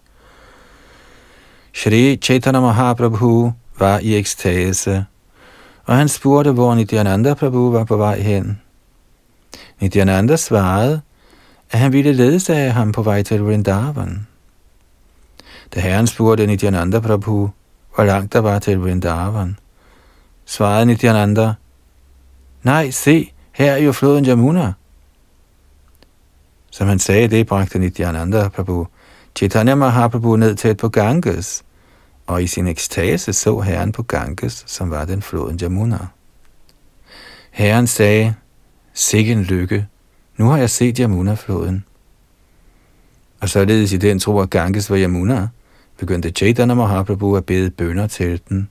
[1.73, 5.05] Shri Chaitanya Mahaprabhu var i ekstase,
[5.85, 8.61] og han spurgte, hvor Nityananda Prabhu var på vej hen.
[9.79, 11.01] Nityananda svarede,
[11.71, 14.27] at han ville ledsage ham på vej til Vrindavan.
[15.75, 17.49] Da herren spurgte Nityananda Prabhu,
[17.95, 19.57] hvor langt der var til Vrindavan,
[20.45, 21.53] svarede Nityananda,
[22.63, 24.73] Nej, se, her er jo floden Jamuna.
[26.71, 28.87] Som han sagde det, bragte Nityananda Prabhu
[29.35, 31.63] Chaitanya Mahaprabhu ned tæt på Ganges,
[32.27, 35.97] og i sin ekstase så herren på Ganges, som var den floden Jamuna.
[37.51, 38.35] Herren sagde,
[38.93, 39.87] sikke en lykke,
[40.37, 41.85] nu har jeg set Jamuna-floden.
[43.39, 45.47] Og således i den tro, at Ganges var Jamuna,
[45.97, 48.69] begyndte Chaitanya Mahaprabhu at bede bønder til den.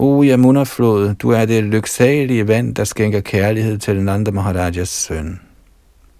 [0.00, 5.40] Oh, o Yamuna-flod, du er det lyksalige vand, der skænker kærlighed til Nanda Maharajas søn.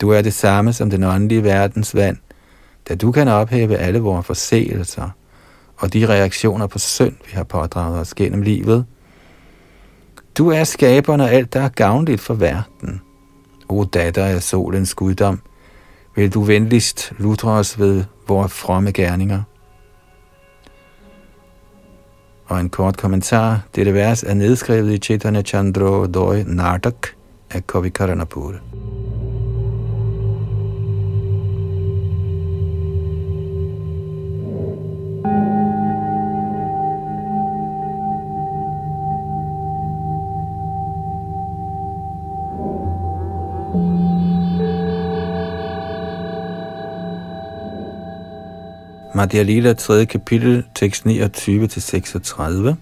[0.00, 2.16] Du er det samme som den åndelige verdens vand,
[2.88, 5.10] da du kan ophæve alle vores forseelser
[5.76, 8.84] og de reaktioner på synd, vi har pådraget os gennem livet.
[10.38, 13.00] Du er skaberen af alt, der er gavnligt for verden.
[13.68, 15.40] O datter af solens guddom,
[16.16, 19.42] vil du venligst lutre os ved vores fromme gerninger.
[22.48, 23.66] Og en kort kommentar.
[23.76, 27.12] Dette vers er nedskrevet i Chaitanya Chandro Doi Nardak
[27.50, 28.60] af Kavi Karanapur.
[49.18, 50.04] Madhya Lila, 3.
[50.04, 52.74] kapitel, tekst 29-36.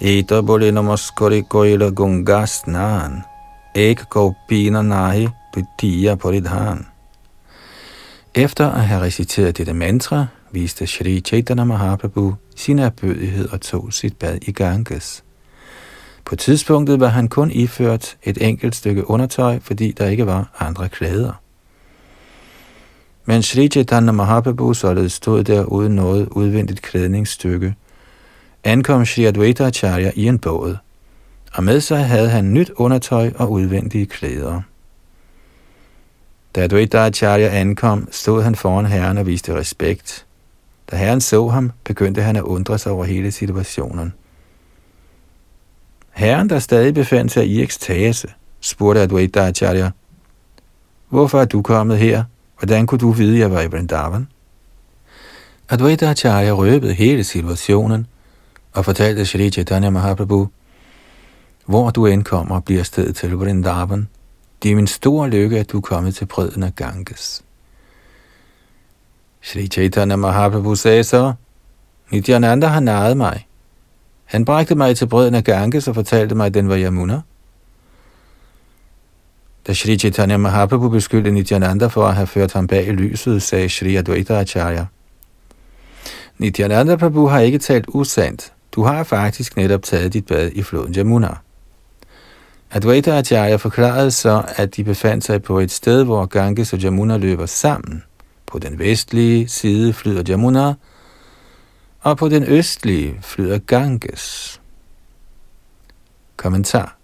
[0.00, 3.22] Eta bole namaskari koila gunga snan,
[3.74, 4.04] ek
[4.48, 5.60] pina nahi på
[6.20, 6.86] poridhan.
[8.34, 14.16] Efter at have reciteret dette mantra, viste Shri Chaitanya Mahaprabhu sin erbødighed og tog sit
[14.18, 15.24] bad i Ganges.
[16.24, 20.88] På tidspunktet var han kun iført et enkelt stykke undertøj, fordi der ikke var andre
[20.88, 21.43] klæder.
[23.24, 27.74] Men Sri Chaitanya Mahaprabhu således stod der uden noget udvendigt klædningsstykke,
[28.64, 30.76] ankom Sri Advaita Acharya i en båd,
[31.52, 34.60] og med sig havde han nyt undertøj og udvendige klæder.
[36.54, 40.26] Da Advaita Acharya ankom, stod han foran herren og viste respekt.
[40.90, 44.12] Da herren så ham, begyndte han at undre sig over hele situationen.
[46.10, 48.28] Herren, der stadig befandt sig i ekstase,
[48.60, 49.90] spurgte Advaita Acharya,
[51.08, 52.24] Hvorfor er du kommet her?
[52.64, 54.28] Hvordan kunne du vide, at jeg var i Vrindavan?
[55.68, 58.06] Advaita Acharya røbede hele situationen
[58.72, 60.48] og fortalte Shri Chaitanya Mahaprabhu,
[61.66, 64.08] hvor du end kommer, bliver stedet til Vrindavan.
[64.62, 67.42] Det er min store lykke, at du er kommet til brøden af Ganges.
[69.42, 71.32] Shri Chaitanya Mahaprabhu sagde så,
[72.10, 73.46] Nityananda har naget mig.
[74.24, 77.20] Han bragte mig til brøden af Ganges og fortalte mig, at den var Yamuna.
[79.66, 83.68] Da Sri Chaitanya Mahaprabhu beskyldte Nityananda for at have ført ham bag i lyset, sagde
[83.68, 84.86] Shri Advaita Acharya.
[86.38, 88.52] Nityananda Prabhu har ikke talt usandt.
[88.72, 91.36] Du har faktisk netop taget dit bad i floden Jamuna.
[92.70, 97.16] Advaita Acharya forklarede så, at de befandt sig på et sted, hvor Ganges og Jamuna
[97.16, 98.02] løber sammen.
[98.46, 100.74] På den vestlige side flyder Jamuna,
[102.00, 104.60] og på den østlige flyder Ganges.
[106.36, 106.96] Kommentar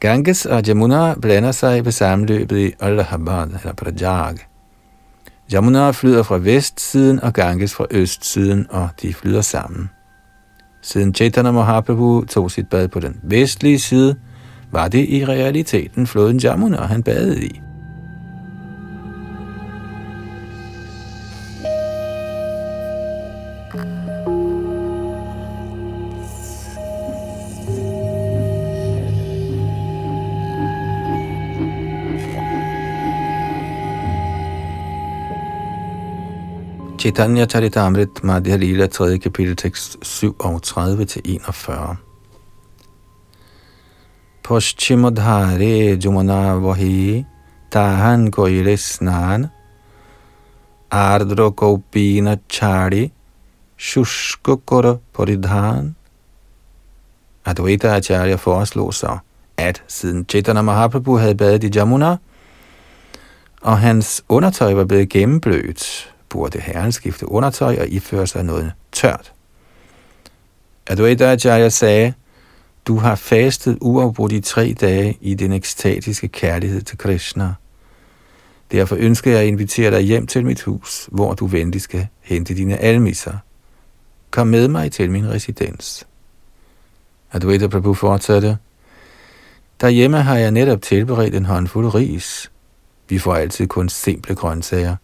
[0.00, 4.34] Ganges og Jamuna blander sig ved sammenløbet i Allahabad eller Prajag.
[5.52, 9.90] Jamuna flyder fra vestsiden og Ganges fra østsiden, og de flyder sammen.
[10.82, 14.16] Siden Chaitanya Mahaprabhu tog sit bad på den vestlige side,
[14.72, 17.60] var det i realiteten floden Jamuna, han badede i.
[37.04, 39.18] Chaitanya Charitamrit Madhya Lila 3.
[39.18, 41.96] kapitel tekst 37 til 41.
[44.42, 47.24] Poshchimodhare Jumana Vahi
[47.70, 49.46] Tahan Koile Snan
[50.90, 53.10] Ardro Kopina Chari
[53.76, 55.94] Shushkukura Poridhan
[57.44, 59.18] Advaita Acharya foreslog så,
[59.56, 62.16] at siden Chaitanya Mahaprabhu havde badet i Jamuna,
[63.62, 69.32] og hans undertøj var blevet gennemblødt, burde herren skifte undertøj og iføre sig noget tørt.
[70.86, 72.12] Advaita Acharya sagde,
[72.86, 77.54] du har fastet uafbrudt i tre dage i din ekstatiske kærlighed til Krishna.
[78.72, 82.54] Derfor ønsker jeg at invitere dig hjem til mit hus, hvor du venligst skal hente
[82.54, 83.38] dine almisser.
[84.30, 86.06] Kom med mig til min residens.
[87.32, 88.58] Advaita Prabhu fortsatte,
[89.80, 92.50] Derhjemme har jeg netop tilberedt en håndfuld ris.
[93.08, 94.96] Vi får altid kun simple grøntsager.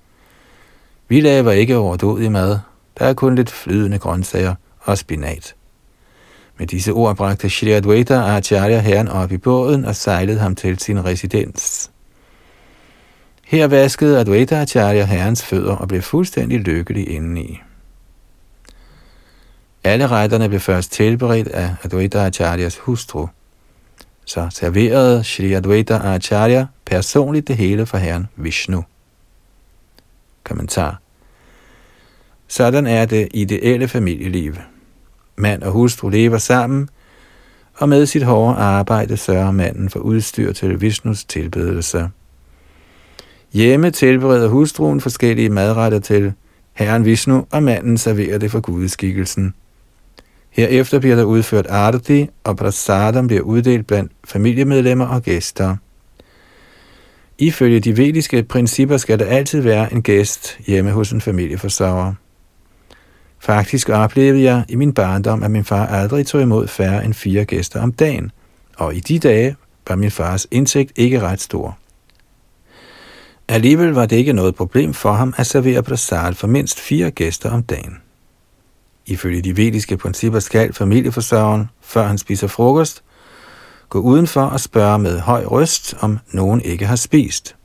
[1.11, 2.59] Vi laver ikke overdådig mad.
[2.99, 5.55] Der er kun lidt flydende grøntsager og spinat.
[6.59, 10.79] Med disse ord bragte Shri Advaita Acharya herren op i båden og sejlede ham til
[10.79, 11.91] sin residens.
[13.45, 17.61] Her vaskede Advaita Acharya herrens fødder og blev fuldstændig lykkelig indeni.
[19.85, 23.27] Alle retterne blev først tilberedt af Advaita Acharyas hustru.
[24.25, 28.85] Så serverede Shri Advaita Acharya personligt det hele for herren Vishnu.
[30.45, 31.00] Kommentar.
[32.51, 34.55] Sådan er det ideelle familieliv.
[35.37, 36.89] Mand og hustru lever sammen,
[37.75, 42.09] og med sit hårde arbejde sørger manden for udstyr til Vishnus tilbedelse.
[43.53, 46.33] Hjemme tilbereder hustruen forskellige madretter til
[46.73, 49.55] herren Vishnu, og manden serverer det for gudeskikkelsen.
[50.51, 55.77] Herefter bliver der udført arti, og prasadam bliver uddelt blandt familiemedlemmer og gæster.
[57.39, 62.15] Ifølge de vediske principper skal der altid være en gæst hjemme hos en familieforsørger.
[63.41, 67.45] Faktisk oplevede jeg i min barndom, at min far aldrig tog imod færre end fire
[67.45, 68.33] gæster om dagen,
[68.77, 69.57] og i de dage
[69.89, 71.79] var min fars indtægt ikke ret stor.
[73.49, 77.51] Alligevel var det ikke noget problem for ham at servere prasad for mindst fire gæster
[77.51, 77.97] om dagen.
[79.07, 83.03] Ifølge de vediske principper skal familieforsørgeren, før han spiser frokost,
[83.89, 87.57] gå udenfor og spørge med høj røst, om nogen ikke har spist.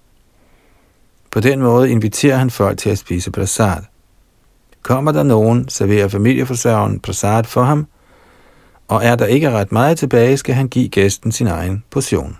[1.31, 3.81] På den måde inviterer han folk til at spise prasad.
[4.85, 7.87] Kommer der nogen, serverer familieforsørgeren prasad for ham,
[8.87, 12.37] og er der ikke ret meget tilbage, skal han give gæsten sin egen portion.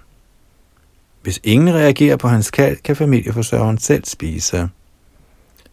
[1.22, 4.70] Hvis ingen reagerer på hans kald, kan familieforsørgeren selv spise.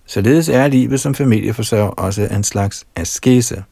[0.07, 3.65] Således er livet som familieforsørger også en slags askese.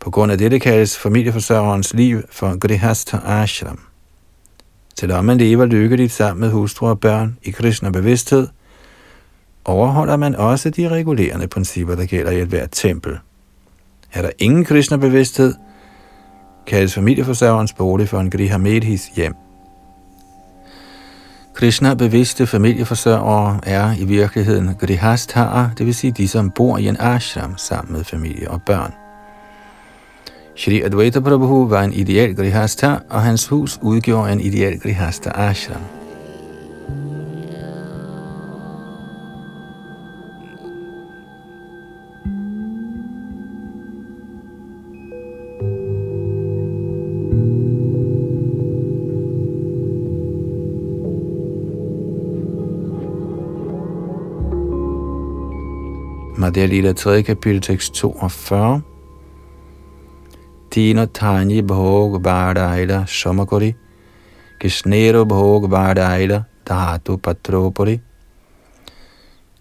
[0.00, 3.80] På grund af dette kaldes familieforsørgerens liv for Grihastha Ashram.
[5.00, 8.48] Selvom man lever lykkeligt sammen med hustru og børn i kristne bevidsthed,
[9.64, 13.18] overholder man også de regulerende principper, der gælder i et hvert tempel.
[14.12, 15.54] Er der ingen Krishna bevidsthed,
[16.66, 19.34] kaldes familieforsørgerens bolig for en Grihamedhis hjem.
[21.54, 26.96] Krishna bevidste familieforsørgere er i virkeligheden grihasthaer, det vil sige de, som bor i en
[27.00, 28.92] ashram sammen med familie og børn.
[30.56, 36.01] Shri Advaita Prabhu var en ideel grihastha, og hans hus udgjorde en ideel grihastha ashram.
[56.52, 57.22] Madhya Lila 3.
[57.22, 58.82] kapitel, tekst 42.
[60.70, 63.74] Tino Tanyi Bhog Badaila Somakori,
[64.60, 68.00] Kishnero Bhog Badaila Dhatu Patropori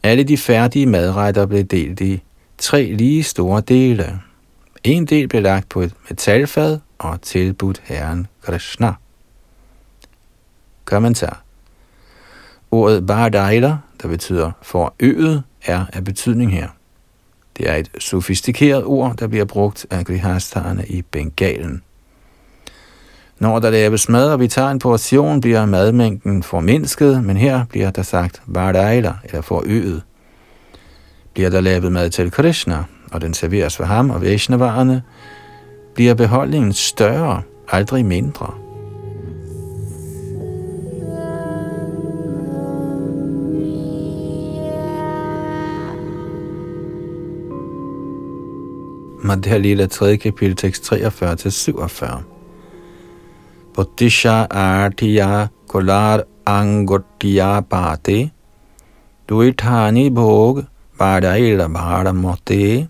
[0.04, 2.24] Alle de færdige madretter blev delt i
[2.58, 4.22] tre lige store dele.
[4.84, 8.94] En del blev lagt på et metalfad og tilbudt herren Krishna.
[10.86, 11.44] Kommentar
[12.72, 16.68] Ordet Badaila, der betyder forøget, er af betydning her.
[17.58, 21.82] Det er et sofistikeret ord, der bliver brugt af grihastarerne i Bengalen.
[23.40, 27.92] Når der laves mad, og vi tager en portion, bliver madmængden formindsket, men her bliver
[27.92, 30.02] der sagt vardejler, eller forøget.
[31.34, 35.02] Bliver der lavet mad til Krishna, og den serveres for ham og Vaishnavarerne,
[35.94, 38.61] bliver beholdningen større, aldrig mindre.
[49.32, 50.18] Madhya Lila 3.
[50.18, 52.24] kapitel, tekst 43-47.
[53.74, 58.32] Bodhisha artiya kolar angotiya pate,
[59.30, 60.66] duitani bhog
[61.00, 62.88] badaila bhadamote.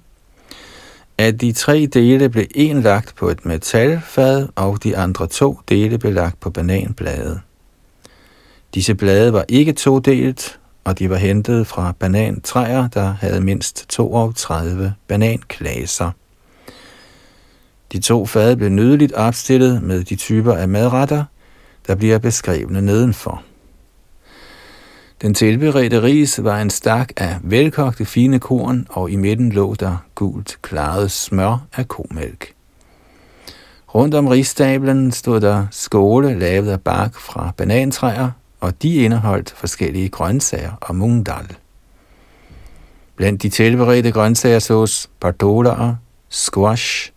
[1.18, 5.98] at de tre dele blev en lagt på et metalfad, og de andre to dele
[5.98, 7.40] blev lagt på bananblade.
[8.74, 14.94] Disse blade var ikke todelt, og de var hentet fra banantræer, der havde mindst 32
[15.08, 16.12] bananklaser.
[17.92, 21.24] De to fade blev nydeligt opstillet med de typer af madretter,
[21.88, 23.44] der bliver beskrevne nedenfor.
[25.22, 29.98] Den tilberedte ris var en stak af velkogte fine korn, og i midten lå der
[30.16, 32.54] gult klaret smør af komælk.
[33.96, 40.10] Rundt om risstablen stod der skåle lavet af bark fra banantræer, og de indeholdt forskellige
[40.10, 41.56] grøntsager og mungdal.
[43.16, 45.96] Blandt de tilberedte grøntsager sås pardoler,
[46.30, 47.12] squash,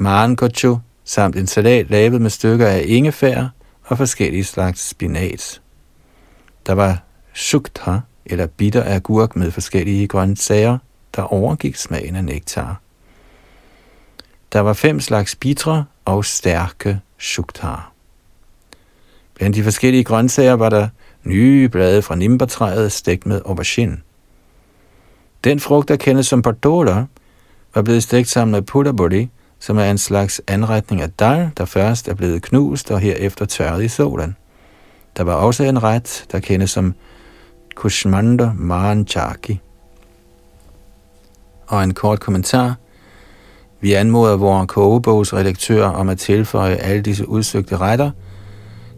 [0.00, 3.48] mangocho, samt en salat lavet med stykker af ingefær
[3.84, 5.60] og forskellige slags spinat.
[6.66, 7.02] Der var
[7.34, 10.78] shukta, eller bitter agurk med forskellige grøntsager,
[11.16, 12.80] der overgik smagen af nektar.
[14.52, 17.92] Der var fem slags bitre og stærke shuktar.
[19.34, 20.88] Blandt de forskellige grøntsager var der
[21.24, 23.98] nye blade fra nimbertræet stegt med aubergine.
[25.44, 27.06] Den frugt, der kendes som pardola,
[27.74, 29.28] var blevet stegt sammen med pudaboli,
[29.60, 33.84] som er en slags anretning af dal, der først er blevet knust og herefter tørret
[33.84, 34.36] i solen.
[35.16, 36.94] Der var også en ret, der kendes som
[37.74, 39.60] kushmanda manchaki.
[41.66, 42.74] Og en kort kommentar.
[43.80, 48.10] Vi anmoder vores kogebogsredaktør om at tilføje alle disse udsøgte retter,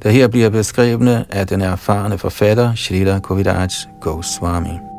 [0.02, 3.68] der her bliver beskrevne af den erfarne forfatter Shrita Kovidaj
[4.00, 4.91] Goswami.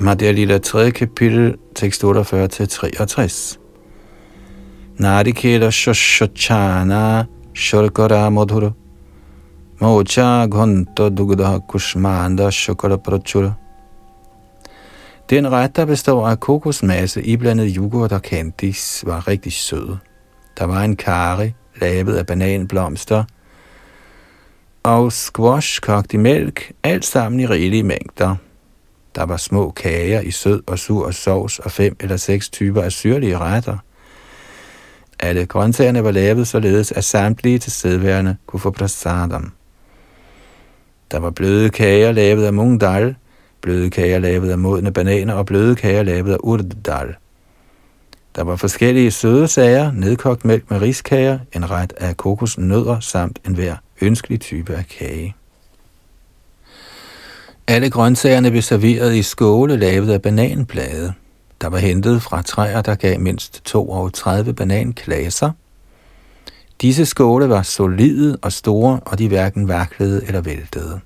[0.00, 0.90] Madhya Lila 3.
[0.90, 3.58] kapitel, tekst 48-63.
[4.98, 8.74] Narikela shoshochana Shorkara Madhura
[9.80, 13.56] Mocha Ghanta Dugda Kushmanda Shokara Prachura
[15.30, 19.96] Den ret, der består af kokosmasse iblandet yoghurt og candies, var rigtig sød.
[20.58, 23.24] Der var en kari, lavet af bananblomster,
[24.82, 28.36] og squash kogt i mælk, alt sammen i rigelige mængder–
[29.18, 32.92] der var små kager i sød og sur sovs og fem eller seks typer af
[32.92, 33.76] syrlige retter.
[35.20, 39.52] Alle grøntsagerne var lavet således, at samtlige tilstedeværende kunne få prasadam.
[41.10, 43.16] Der var bløde kager lavet af mungdal,
[43.60, 47.14] bløde kager lavet af modne bananer og bløde kager lavet af urddal.
[48.36, 53.54] Der var forskellige søde sager, nedkogt mælk med riskager, en ret af kokosnødder samt en
[53.54, 55.37] hver ønskelig type af kage.
[57.70, 61.12] Alle grøntsagerne blev serveret i skåle lavet af bananblade,
[61.60, 65.50] der var hentet fra træer, der gav mindst 32 bananklaser.
[66.80, 71.00] Disse skåle var solide og store, og de hverken vaklede eller væltede.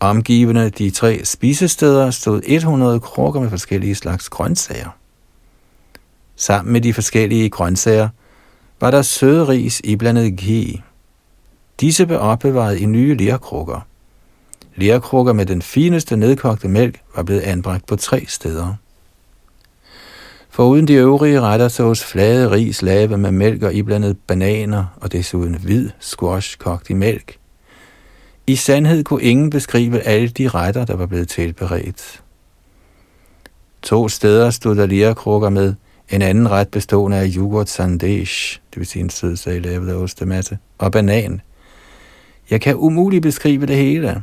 [0.00, 4.96] Omgivende de tre spisesteder stod 100 krukker med forskellige slags grøntsager.
[6.36, 8.08] Sammen med de forskellige grøntsager
[8.80, 10.82] var der søde ris iblandet ghee.
[11.80, 13.80] Disse blev opbevaret i nye lerkrukker
[14.76, 18.74] Lærkrukker med den fineste nedkogte mælk var blevet anbragt på tre steder.
[20.50, 25.54] Foruden de øvrige retter sås flade ris lave med mælk og iblandet bananer og desuden
[25.54, 27.36] hvid squash kogt i mælk.
[28.46, 32.22] I sandhed kunne ingen beskrive alle de retter, der var blevet tilberedt.
[33.82, 35.74] To steder stod der lærkrukker med
[36.10, 40.58] en anden ret bestående af yoghurt sandesh, det vil sige en sødsag lavet af ostemasse,
[40.78, 41.40] og banan.
[42.50, 44.22] Jeg kan umuligt beskrive det hele.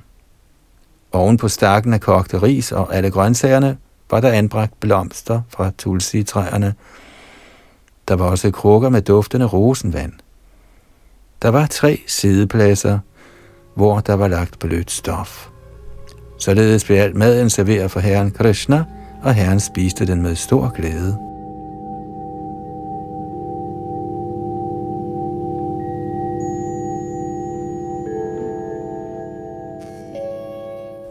[1.14, 3.78] Oven på stakken af kogte ris og alle grøntsagerne
[4.12, 6.74] var der anbragt blomster fra tulsi-træerne.
[8.08, 10.14] Der var også krukker med duftende rosenvand.
[11.42, 13.00] Der var tre sidepladser,
[13.76, 15.50] hvor der var lagt blødt stof.
[16.40, 18.84] Således blev alt maden serveret for herren Krishna,
[19.24, 21.33] og herren spiste den med stor glæde.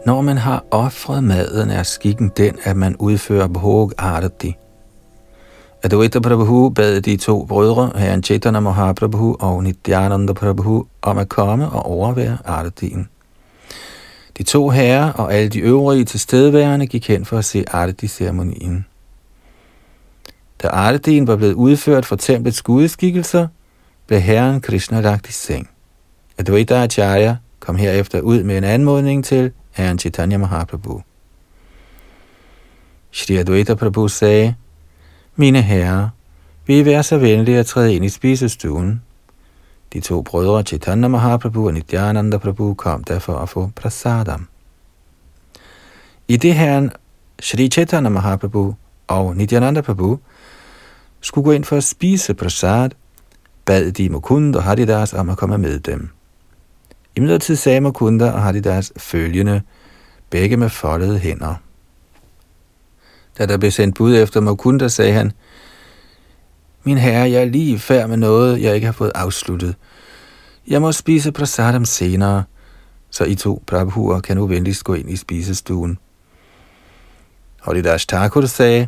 [0.05, 4.55] Når man har offret maden, er skikken den, at man udfører bhog arati.
[5.83, 11.69] Advaita Prabhu bad de to brødre, herren Chaitanya Mahaprabhu og Nityananda Prabhu, om at komme
[11.69, 13.09] og overvære artien.
[14.37, 18.85] De to herrer og alle de øvrige tilstedeværende gik hen for at se arti-ceremonien.
[20.63, 23.47] Da artien var blevet udført for templets gudeskikkelser,
[24.07, 25.69] blev herren Krishna lagt i seng.
[26.37, 31.01] Advaita Acharya kom herefter ud med en anmodning til herren Chaitanya Mahaprabhu.
[33.11, 34.55] Shri Advaita Prabhu sagde,
[35.35, 36.09] Mine herrer,
[36.65, 39.01] vil I være så venlige at træde ind i spisestuen?
[39.93, 44.47] De to brødre Chaitanya Mahaprabhu og Nityananda Prabhu kom derfor at få prasadam.
[46.27, 46.91] I det herren
[47.41, 48.75] Shri Chaitanya Mahaprabhu
[49.07, 50.19] og Nityananda Prabhu
[51.21, 52.89] skulle gå ind for at spise prasad,
[53.65, 56.09] bad de Mukund og Haridas om at komme med dem.
[57.15, 59.61] Imidlertid sagde Mukunda og Haridas følgende,
[60.29, 61.55] begge med foldede hænder.
[63.37, 65.31] Da der blev sendt bud efter Mukunda, sagde han,
[66.83, 69.75] Min herre, jeg er lige færd med noget, jeg ikke har fået afsluttet.
[70.67, 72.43] Jeg må spise prasadam senere,
[73.09, 75.97] så I to prabhuer kan nu venligst gå ind i spisestuen.
[77.61, 78.87] Haridas Thakur sagde,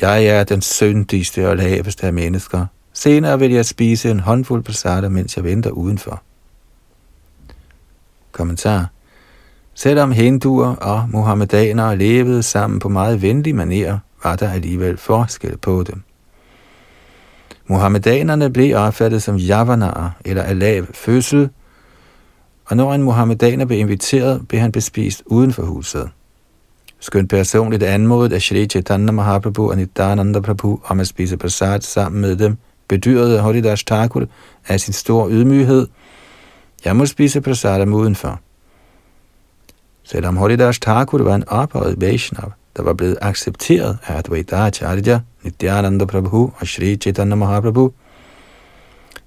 [0.00, 2.66] Jeg er den syndigste og laveste af mennesker.
[2.92, 6.22] Senere vil jeg spise en håndfuld prasadam, mens jeg venter udenfor.
[8.34, 8.86] Kommentar.
[9.74, 15.82] Selvom hinduer og muhammedanere levede sammen på meget venlig manier, var der alligevel forskel på
[15.82, 16.02] dem.
[17.66, 21.50] Muhammedanerne blev opfattet som javanarer eller af lav fødsel,
[22.66, 26.10] og når en muhammedaner blev inviteret, blev han bespist uden for huset.
[27.00, 32.20] Skønt personligt anmodet af Shri Chaitanya Mahaprabhu og Nityananda Prabhu om at spise prasad sammen
[32.20, 32.56] med dem,
[32.88, 34.26] bedyrede Holidash Thakur
[34.68, 35.86] af sin store ydmyghed,
[36.84, 38.40] jeg må spise prasadam udenfor.
[40.02, 46.04] Selvom Holidash Thakur var en ophøjet Vaishnav, der var blevet accepteret af Advaita Acharya, Nityananda
[46.04, 47.92] Prabhu og Sri Chaitanya Mahaprabhu,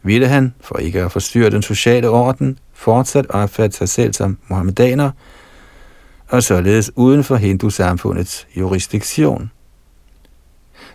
[0.04, 5.12] ville han, for ikke at forstyrre den sociale orden, fortsat opfatte sig selv som muhammedaner,
[6.28, 9.52] og således uden for hindu-samfundets jurisdiktion.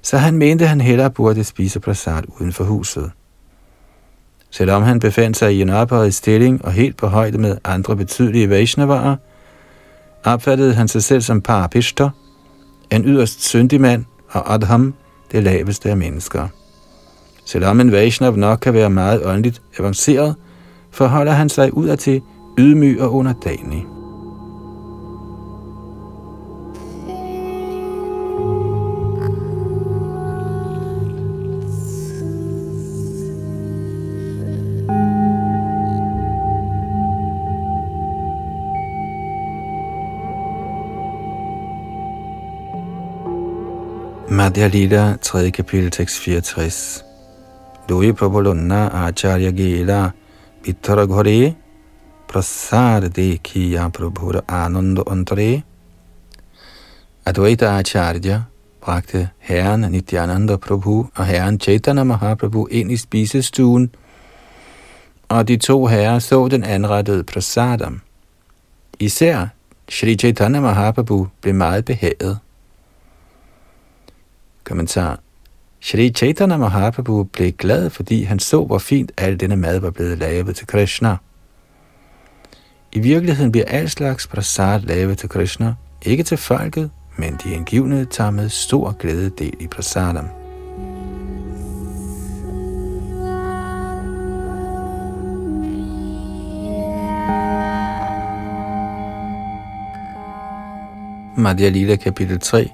[0.02, 3.10] Så han mente, han hellere burde spise prasad uden for huset.
[4.52, 8.50] Selvom han befandt sig i en ophøjet stilling og helt på højde med andre betydelige
[8.50, 9.16] Vaishnavarer,
[10.24, 12.10] opfattede han sig selv som parapishter,
[12.90, 14.94] en yderst syndig mand, og Adham,
[15.32, 16.48] det laveste af mennesker.
[17.44, 20.34] Selvom en Vaishnav nok kan være meget åndeligt avanceret,
[20.90, 22.22] forholder han sig ud af til
[22.58, 23.86] ydmyg og underdanig.
[44.52, 45.50] Madhya Lila, 3.
[45.50, 47.04] kapitel, tekst 64.
[47.88, 50.12] Lui Prabhulunna Acharya Gela
[50.62, 51.54] Vittara Ghore
[52.28, 55.62] Prasar Dekhiya Prabhura Ananda Antare
[57.24, 58.42] Advaita Acharya
[58.82, 63.90] bragte herren Nityananda Prabhu og herren Chaitanya Mahaprabhu ind i spisestuen,
[65.28, 68.00] og de to herrer så den anrettede prasadam.
[68.98, 69.46] Især
[69.88, 72.38] Shri Chaitanya Mahaprabhu blev meget behaget.
[74.64, 75.18] Kommentar.
[75.80, 80.18] Shri Chaitanya Mahaprabhu blev glad, fordi han så, hvor fint al denne mad var blevet
[80.18, 81.16] lavet til Krishna.
[82.92, 88.04] I virkeligheden bliver al slags prasad lavet til Krishna, ikke til folket, men de indgivne
[88.04, 90.28] tager med stor glæde del i prasadam.
[101.36, 102.72] Madhya Lila kapitel 3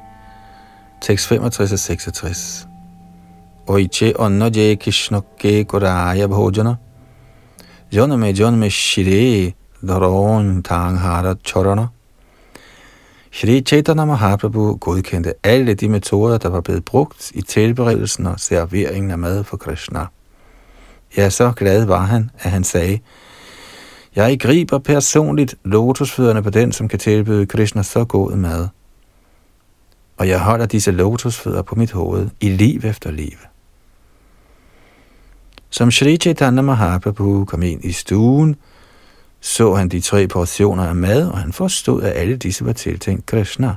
[1.00, 2.68] tekst 65 og 66.
[3.66, 6.74] Oiche onna je Krishna ke koraya bhojana,
[7.92, 11.86] janame janame shire dharon tanghara charana.
[13.30, 19.10] Shri Chaitanya Mahaprabhu godkendte alle de metoder, der var blevet brugt i tilberedelsen og serveringen
[19.10, 20.06] af mad for Krishna.
[21.16, 22.98] Ja, så glad var han, at han sagde,
[24.16, 28.68] jeg griber personligt lotusfødderne på den, som kan tilbyde Krishna så god mad
[30.18, 33.36] og jeg holder disse lotusfødder på mit hoved i liv efter liv.
[35.70, 38.56] Som Sri Chaitanya Mahaprabhu kom ind i stuen,
[39.40, 43.26] så han de tre portioner af mad, og han forstod, at alle disse var tiltænkt
[43.26, 43.74] Krishna.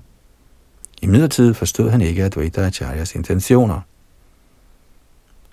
[1.02, 3.82] I midlertid forstod han ikke Advaita Acharyas intentioner.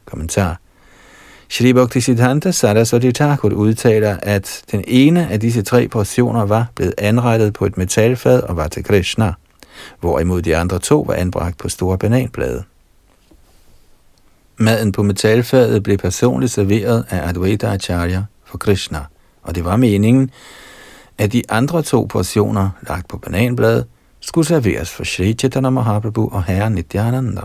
[0.05, 0.61] Kommentar.
[1.49, 6.95] Shri Bhakti Siddhanta Saraswati Thakur udtaler, at den ene af disse tre portioner var blevet
[6.99, 9.35] anrettet på et metalfad og var til Krishna
[10.01, 12.65] hvorimod de andre to var anbragt på store bananblade.
[14.57, 19.05] Maden på metalfadet blev personligt serveret af Advaita Acharya for Krishna,
[19.43, 20.31] og det var meningen,
[21.19, 23.87] at de andre to portioner, lagt på bananblade,
[24.21, 27.43] skulle serveres for Sri Chaitanya Mahaprabhu og Herren Nityananda.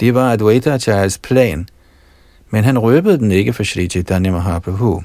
[0.00, 1.68] Det var Advaita Acharyas plan,
[2.50, 5.02] men han røbede den ikke for Sri Chaitanya Mahaprabhu.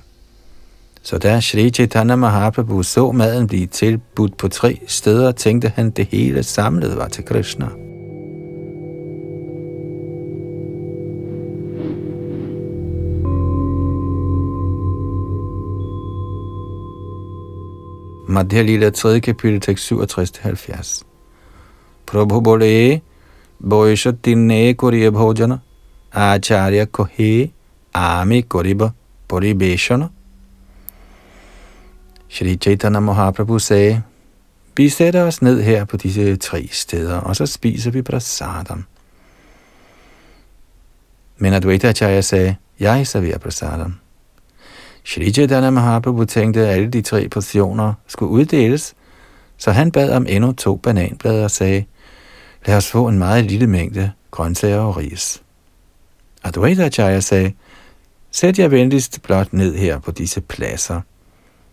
[1.01, 6.07] Så da Sri Chaitanya Mahaprabhu så maden blive tilbudt på tre steder, tænkte han, det
[6.11, 7.69] hele samlet var til Krishna.
[18.27, 19.19] Madhya Lila 3.
[19.19, 21.03] kapitel, tekst 67-70.
[22.05, 23.01] Prabhu bole,
[23.69, 25.57] boisha tinne kuriya bhojana,
[26.13, 27.51] acharya kohe,
[27.93, 28.91] ami Kuriba,
[29.27, 30.07] poribeshana,
[32.29, 34.03] Shri Chaitanya Mahaprabhu sagde,
[34.77, 38.85] vi sætter os ned her på disse tre steder, og så spiser vi prasadam.
[41.37, 43.95] Men Advaita Acharya sagde, jeg serverer prasadam.
[45.03, 48.95] Shri Chaitanya Mahaprabhu tænkte, at alle de tre portioner skulle uddeles,
[49.57, 51.85] så han bad om endnu to bananblade og sagde,
[52.65, 55.41] lad os få en meget lille mængde grøntsager og ris.
[56.43, 57.53] Advaita Acharya sagde,
[58.31, 61.01] sæt jer venligst blot ned her på disse pladser.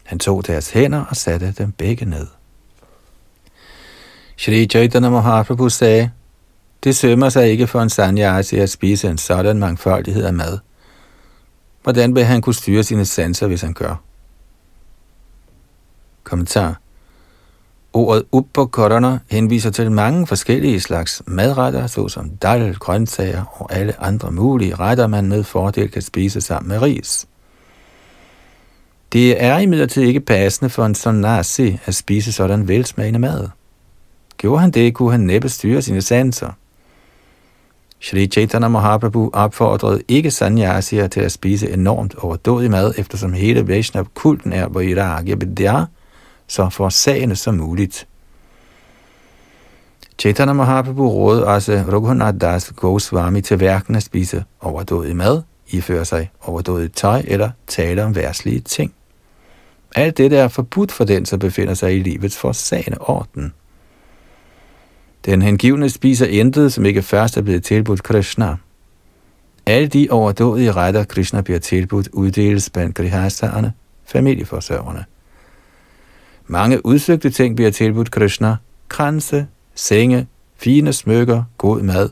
[0.06, 2.26] Han tog deres hænder og satte dem begge ned.
[4.36, 6.10] Shri Chaitanya Mahaprabhu sagde,
[6.84, 10.58] det sømmer sig ikke for en sanyasi at spise en sådan mangfoldighed af mad.
[11.82, 14.02] Hvordan vil han kunne styre sine sanser, hvis han gør?
[16.24, 16.80] Kommentar.
[17.92, 24.74] Ordet uppakotterne henviser til mange forskellige slags madretter, såsom dal, grøntsager og alle andre mulige
[24.74, 27.26] retter, man med fordel kan spise sammen med ris.
[29.12, 33.48] Det er imidlertid ikke passende for en sonnasi at spise sådan velsmagende mad.
[34.38, 36.50] Gjorde han det, kunne han næppe styre sine sanser.
[38.00, 44.52] Shri Chaitanya Mahaprabhu opfordrede ikke sanyasier til at spise enormt overdådig mad, eftersom hele Vaishnav-kulten
[44.52, 45.84] er Vairagya Vidya,
[46.46, 48.06] så forsagende som muligt.
[50.18, 56.30] Chaitanya Mahaprabhu rådede også Raghunath Das Goswami til hverken at spise overdådig mad, iføre sig
[56.42, 58.94] overdådigt tøj eller tale om værtslige ting.
[59.94, 63.52] Alt dette er forbudt for den, som befinder sig i livets forsagende orden.
[65.24, 68.56] Den hengivne spiser intet, som ikke først er blevet tilbudt Krishna.
[69.66, 73.72] Alle de overdådige retter, Krishna bliver tilbudt, uddeles blandt grihasterne,
[74.04, 75.04] familieforsørgerne.
[76.46, 78.56] Mange udsøgte ting bliver tilbudt Krishna,
[78.88, 82.10] kranse, senge, fine smykker, god mad,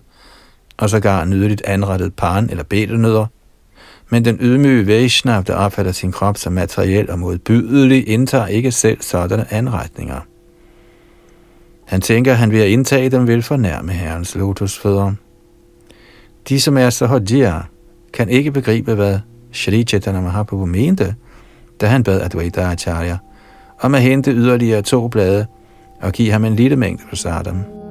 [0.77, 3.27] og sågar nydeligt anrettet pan eller betenødder,
[4.15, 9.01] men den ydmyge Vaishnav, der opfatter sin krop som materiel og modbydelig, indtager ikke selv
[9.01, 10.21] sådanne anretninger.
[11.85, 15.13] Han tænker, at han ved at indtage dem vil fornærme herrens lotusfødder.
[16.49, 17.63] De, som er så hodjia,
[18.13, 19.19] kan ikke begribe, hvad
[19.53, 21.15] Shri Chaitanya Mahaprabhu mente,
[21.81, 23.19] da han bad Advaita Acharya
[23.81, 25.47] om at hente yderligere to blade
[26.01, 27.84] og give ham en lille mængde prasadam.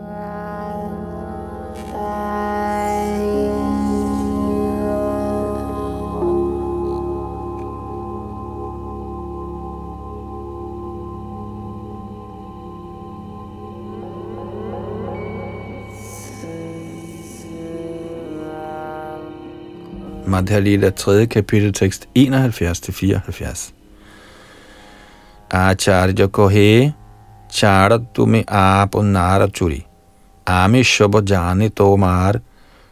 [20.33, 21.25] Madhya Lila 3.
[21.25, 23.71] kapitel tekst 71-74.
[25.51, 26.93] Acharya kohe
[27.49, 29.85] chara tumi aap nara churi.
[30.47, 32.41] Ami shobo jani tomar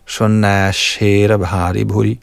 [0.05, 2.19] shonashera bhari bhuri.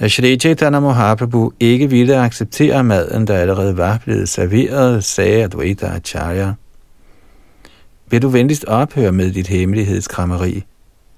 [0.00, 5.86] Da Shri Chaitanya Mahaprabhu ikke ville acceptere maden, der allerede var blevet serveret, sagde Advaita
[5.86, 6.54] Acharya,
[8.10, 10.64] vil du venligst ophøre med dit hemmelighedskrammeri?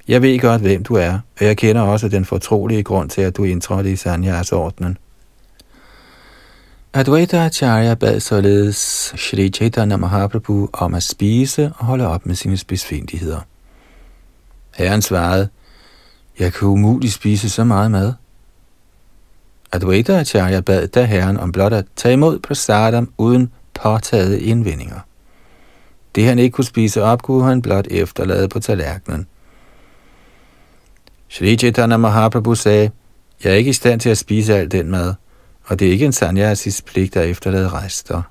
[0.08, 3.36] Jeg ved godt, hvem du er, og jeg kender også den fortrolige grund til, at
[3.36, 4.98] du indtrådte i Sanyas-ordenen.
[6.94, 8.76] Advaita Acharya bad således
[9.16, 13.40] Shri Chaitanya Mahaprabhu om at spise og holde op med sine spidsfindigheder.
[14.74, 15.48] Herren svarede,
[16.38, 18.12] jeg kan umuligt spise så meget mad.
[19.72, 23.52] Advaita Acharya bad da herren om blot at tage imod prasadam uden
[23.82, 25.00] påtaget indvendinger.
[26.14, 29.26] Det han ikke kunne spise op, kunne han blot efterlade på tallerkenen.
[31.28, 32.90] Shri Chaitanya Mahaprabhu sagde,
[33.44, 35.14] jeg er ikke i stand til at spise al den mad,
[35.64, 38.22] og det er ikke en sanyasis pligt at efterlade rester.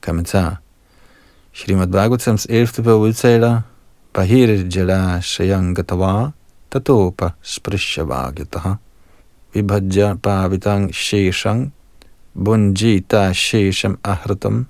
[0.00, 0.56] Kommentar.
[1.52, 2.84] Srimad Bhagavatams 11.
[2.84, 3.60] bog udtaler,
[4.12, 6.30] Bahir jala shayangatava
[6.70, 8.74] tatopa sprishavagataha
[9.54, 11.72] vibhajya pavitang sheshang
[12.34, 14.66] bunjita shesham ahratam.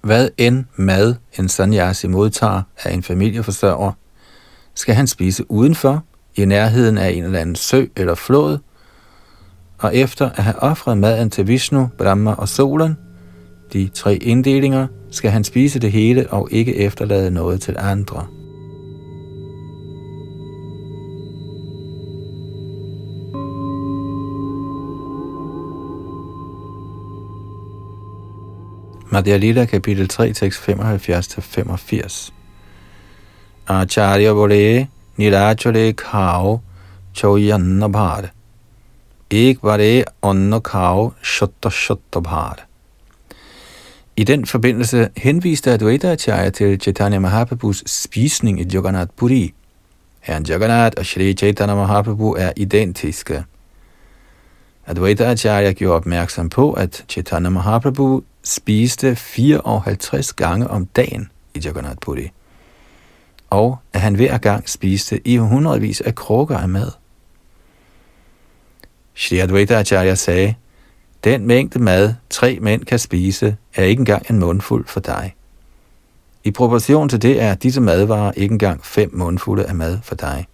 [0.00, 3.92] Hvad end mad en sanyasi modtager af en familieforsørger,
[4.74, 6.04] skal han spise udenfor,
[6.36, 8.58] i nærheden af en eller anden sø eller flod,
[9.78, 12.96] og efter at have offret maden til Vishnu, Brahma og solen,
[13.72, 18.26] de tre inddelinger, skal han spise det hele og ikke efterlade noget til andre.
[29.14, 32.33] Madhya Lila, kapitel 3, tekst 75-85.
[33.66, 34.88] Acharya Vore
[35.18, 36.60] Nirachare Khao
[37.14, 38.30] Choyanna Bhar.
[39.30, 39.78] Ek var
[40.22, 42.66] Onna Khao kav shotta shotta bhar.
[44.16, 49.54] I den forbindelse henviste Advaita Acharya til Chaitanya Mahaprabhus spisning i Jagannath Puri.
[50.20, 53.44] Herren Jagannath og Shri Chaitanya Mahaprabhu er identiske.
[54.86, 61.98] Advaita Acharya gjorde opmærksom på, at Chaitanya Mahaprabhu spiste 54 gange om dagen i Jagannath
[62.00, 62.30] Puri
[63.54, 66.90] og at han hver gang spiste i hundredvis af krukker af mad.
[69.14, 70.54] Shri Advaita Acharya sagde,
[71.24, 75.34] den mængde mad, tre mænd kan spise, er ikke engang en mundfuld for dig.
[76.44, 80.46] I proportion til det er disse madvarer ikke engang fem mundfulde af mad for dig.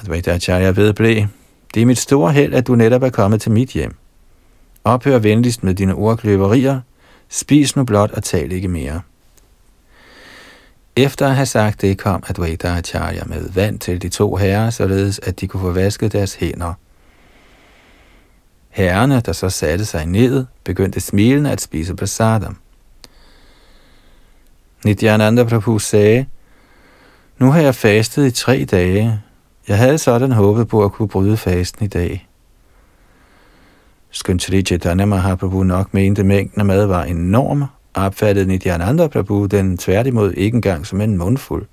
[0.00, 1.26] Advaitacharya vedblev,
[1.74, 3.94] det er mit store held, at du netop er kommet til mit hjem.
[4.84, 6.80] Ophør venligst med dine ordkløverier,
[7.28, 9.00] spis nu blot og tal ikke mere.
[10.96, 15.20] Efter at have sagt det, kom Advaita Acharya med vand til de to herrer, således
[15.22, 16.74] at de kunne få vasket deres hænder.
[18.70, 22.56] Herrerne, der så satte sig ned, begyndte smilende at spise prasadam.
[24.84, 26.26] Nityananda Prabhu sagde,
[27.38, 29.22] Nu har jeg fastet i tre dage.
[29.68, 32.28] Jeg havde sådan håbet på at kunne bryde fasten i dag.
[34.10, 37.64] Skønt Sri Chaitanya Mahaprabhu nok mente mængden af mad var enorm,
[37.94, 41.66] opfattede Nityananda Prabhu den tværtimod ikke engang som en mundfuld.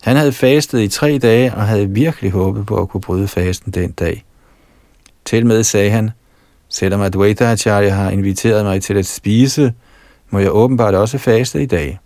[0.00, 3.72] Han havde fastet i tre dage og havde virkelig håbet på at kunne bryde fasten
[3.72, 4.24] den dag.
[5.24, 6.10] Til med sagde han,
[6.68, 9.74] selvom Advaita Acharya har inviteret mig til at spise,
[10.30, 11.98] må jeg åbenbart også faste i dag.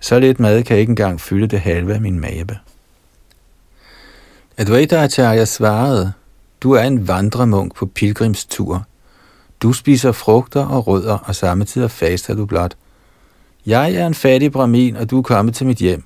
[0.00, 2.58] Så lidt mad kan ikke engang fylde det halve af min mave.
[4.56, 6.12] Advaita Acharya svarede,
[6.60, 8.86] du er en vandremunk på pilgrimstur.
[9.62, 12.76] Du spiser frugter og rødder, og samtidig faster du blot.
[13.66, 16.04] Jeg er en fattig brahmin, og du er kommet til mit hjem.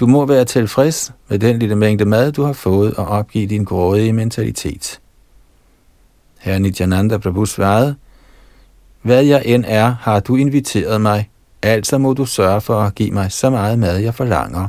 [0.00, 3.64] Du må være tilfreds med den lille mængde mad, du har fået, og opgive din
[3.64, 5.00] grådige mentalitet.
[6.40, 7.96] Herre Nityananda Prabhu svarede,
[9.02, 11.30] Hvad jeg end er, har du inviteret mig,
[11.62, 14.68] altså må du sørge for at give mig så meget mad, jeg forlanger.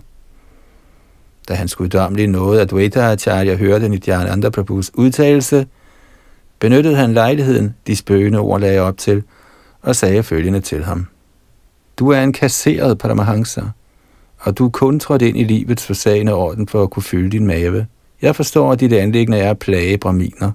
[1.47, 5.67] Da han skulle noget, at Dvaita Acharya hørte Nityananda Prabhus udtalelse,
[6.59, 9.23] benyttede han lejligheden, de spøgende ord lagde op til,
[9.81, 11.07] og sagde følgende til ham.
[11.99, 13.61] Du er en kasseret Paramahansa,
[14.39, 17.47] og du er kun trådt ind i livets forsagende orden for at kunne fylde din
[17.47, 17.87] mave.
[18.21, 20.51] Jeg forstår, at dit anlæggende er at plage braminer.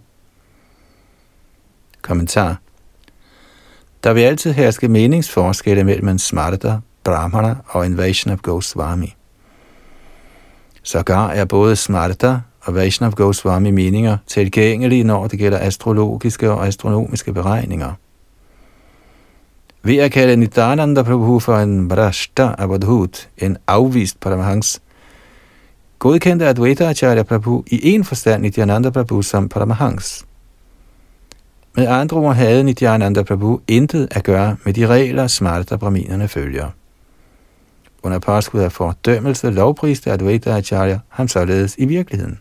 [2.03, 2.61] Kommentar.
[4.05, 9.15] Der vil altid herske meningsforskelle mellem en smarta, brahmana og en Vaishnav Goswami.
[10.83, 12.41] Sågar er både smarta
[12.71, 17.93] og Vaishnav Goswami meninger tilgængelige, når det gælder astrologiske og astronomiske beregninger.
[19.83, 24.83] Ved at kalde Nityananda Prabhu for en Vrashta Abadhut, en afvist Paramahans,
[25.99, 30.27] godkendte Advaita Acharya Prabhu i en forstand Nityananda Prabhu som Paramahans.
[31.77, 36.69] Med andre ord havde Nityananda Prabhu intet at gøre med de regler, smarta braminerne følger.
[38.03, 42.39] Under påskud af fordømmelse lovpriste Advaita Acharya ham således i virkeligheden.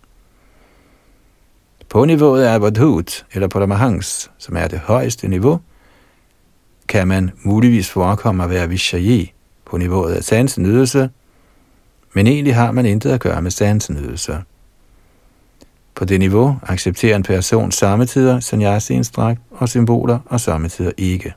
[1.89, 5.59] På niveauet af Abadhut, eller Paramahans, som er det højeste niveau,
[6.87, 9.33] kan man muligvis forekomme at være Vishayi
[9.65, 11.09] på niveauet af sansenydelse,
[12.13, 14.37] men egentlig har man intet at gøre med sansenydelse.
[15.95, 21.33] På det niveau accepterer en person samtidig sannyasi dragt og symboler, og samtidig ikke.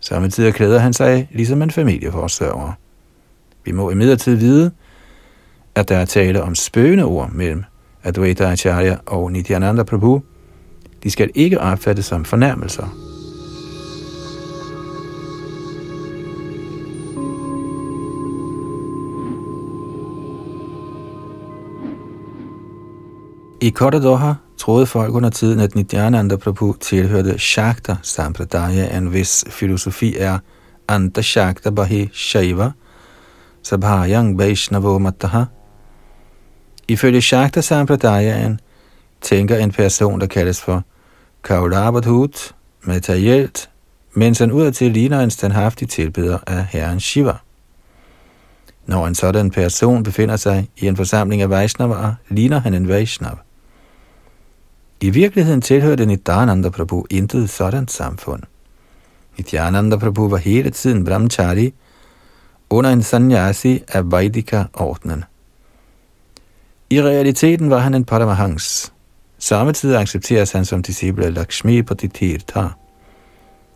[0.00, 2.72] Samtidig klæder han sig ligesom en familieforsørger.
[3.64, 4.70] Vi må imidlertid vide,
[5.74, 7.64] at der er tale om spøgende ord mellem
[8.04, 10.22] Advaita Acharya og Nityananda Prabhu.
[11.02, 13.08] De skal ikke opfattes som fornærmelser.
[23.60, 30.16] I Kottadoha troede folk under tiden, at Nityananda Prabhu tilhørte Shakta Sampradaya, en vis filosofi
[30.18, 30.38] er
[30.88, 32.70] Anta Shakta Bahi Shaiva,
[33.62, 35.44] Sabhayang Vaishnavo Mataha.
[36.88, 38.60] Ifølge Shakta Sampradayaen
[39.20, 40.84] tænker en person, der kaldes for
[41.44, 43.70] Kaulabadhut, materielt,
[44.12, 47.34] mens han udadtil ligner en standhaftig tilbeder af Herren Shiva.
[48.86, 53.38] Når en sådan person befinder sig i en forsamling af Vaishnavaer, ligner han en Vaishnav.
[55.00, 58.42] I virkeligheden tilhørte Nityananda Prabhu intet sådan samfund.
[59.36, 61.74] Nityananda Prabhu var hele tiden brahmachari,
[62.70, 65.24] under en sannyasi af Vaidika-ordnen.
[66.90, 68.92] I realiteten var han en Paramahans.
[69.38, 72.68] Samtidig accepteres han som disciple af Lakshmi Patitirtha.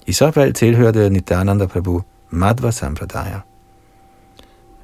[0.06, 2.00] I så fald tilhørte Nityananda Prabhu
[2.30, 3.40] Madhva Sampradaya.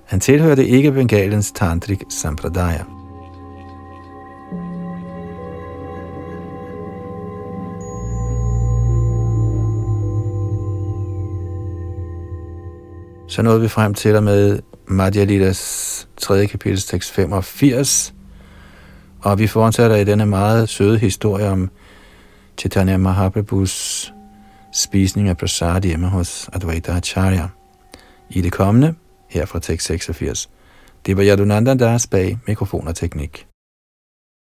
[0.06, 2.84] Han tilhørte ikke Bengalens Tantrik Sampradaya.
[13.28, 16.46] Så nåede vi frem til og med Madhya Lidas 3.
[16.46, 18.14] kapitel tekst 85.
[19.22, 21.70] Og vi fortsætter i denne meget søde historie om
[22.58, 24.12] Chaitanya Mahaprabhus
[24.72, 27.48] spisning af prasad hjemme hos Advaita Acharya.
[28.30, 28.94] I det kommende,
[29.28, 30.50] her fra tekst 86.
[31.06, 33.47] Det var Yadunanda Das bag mikrofon og teknik.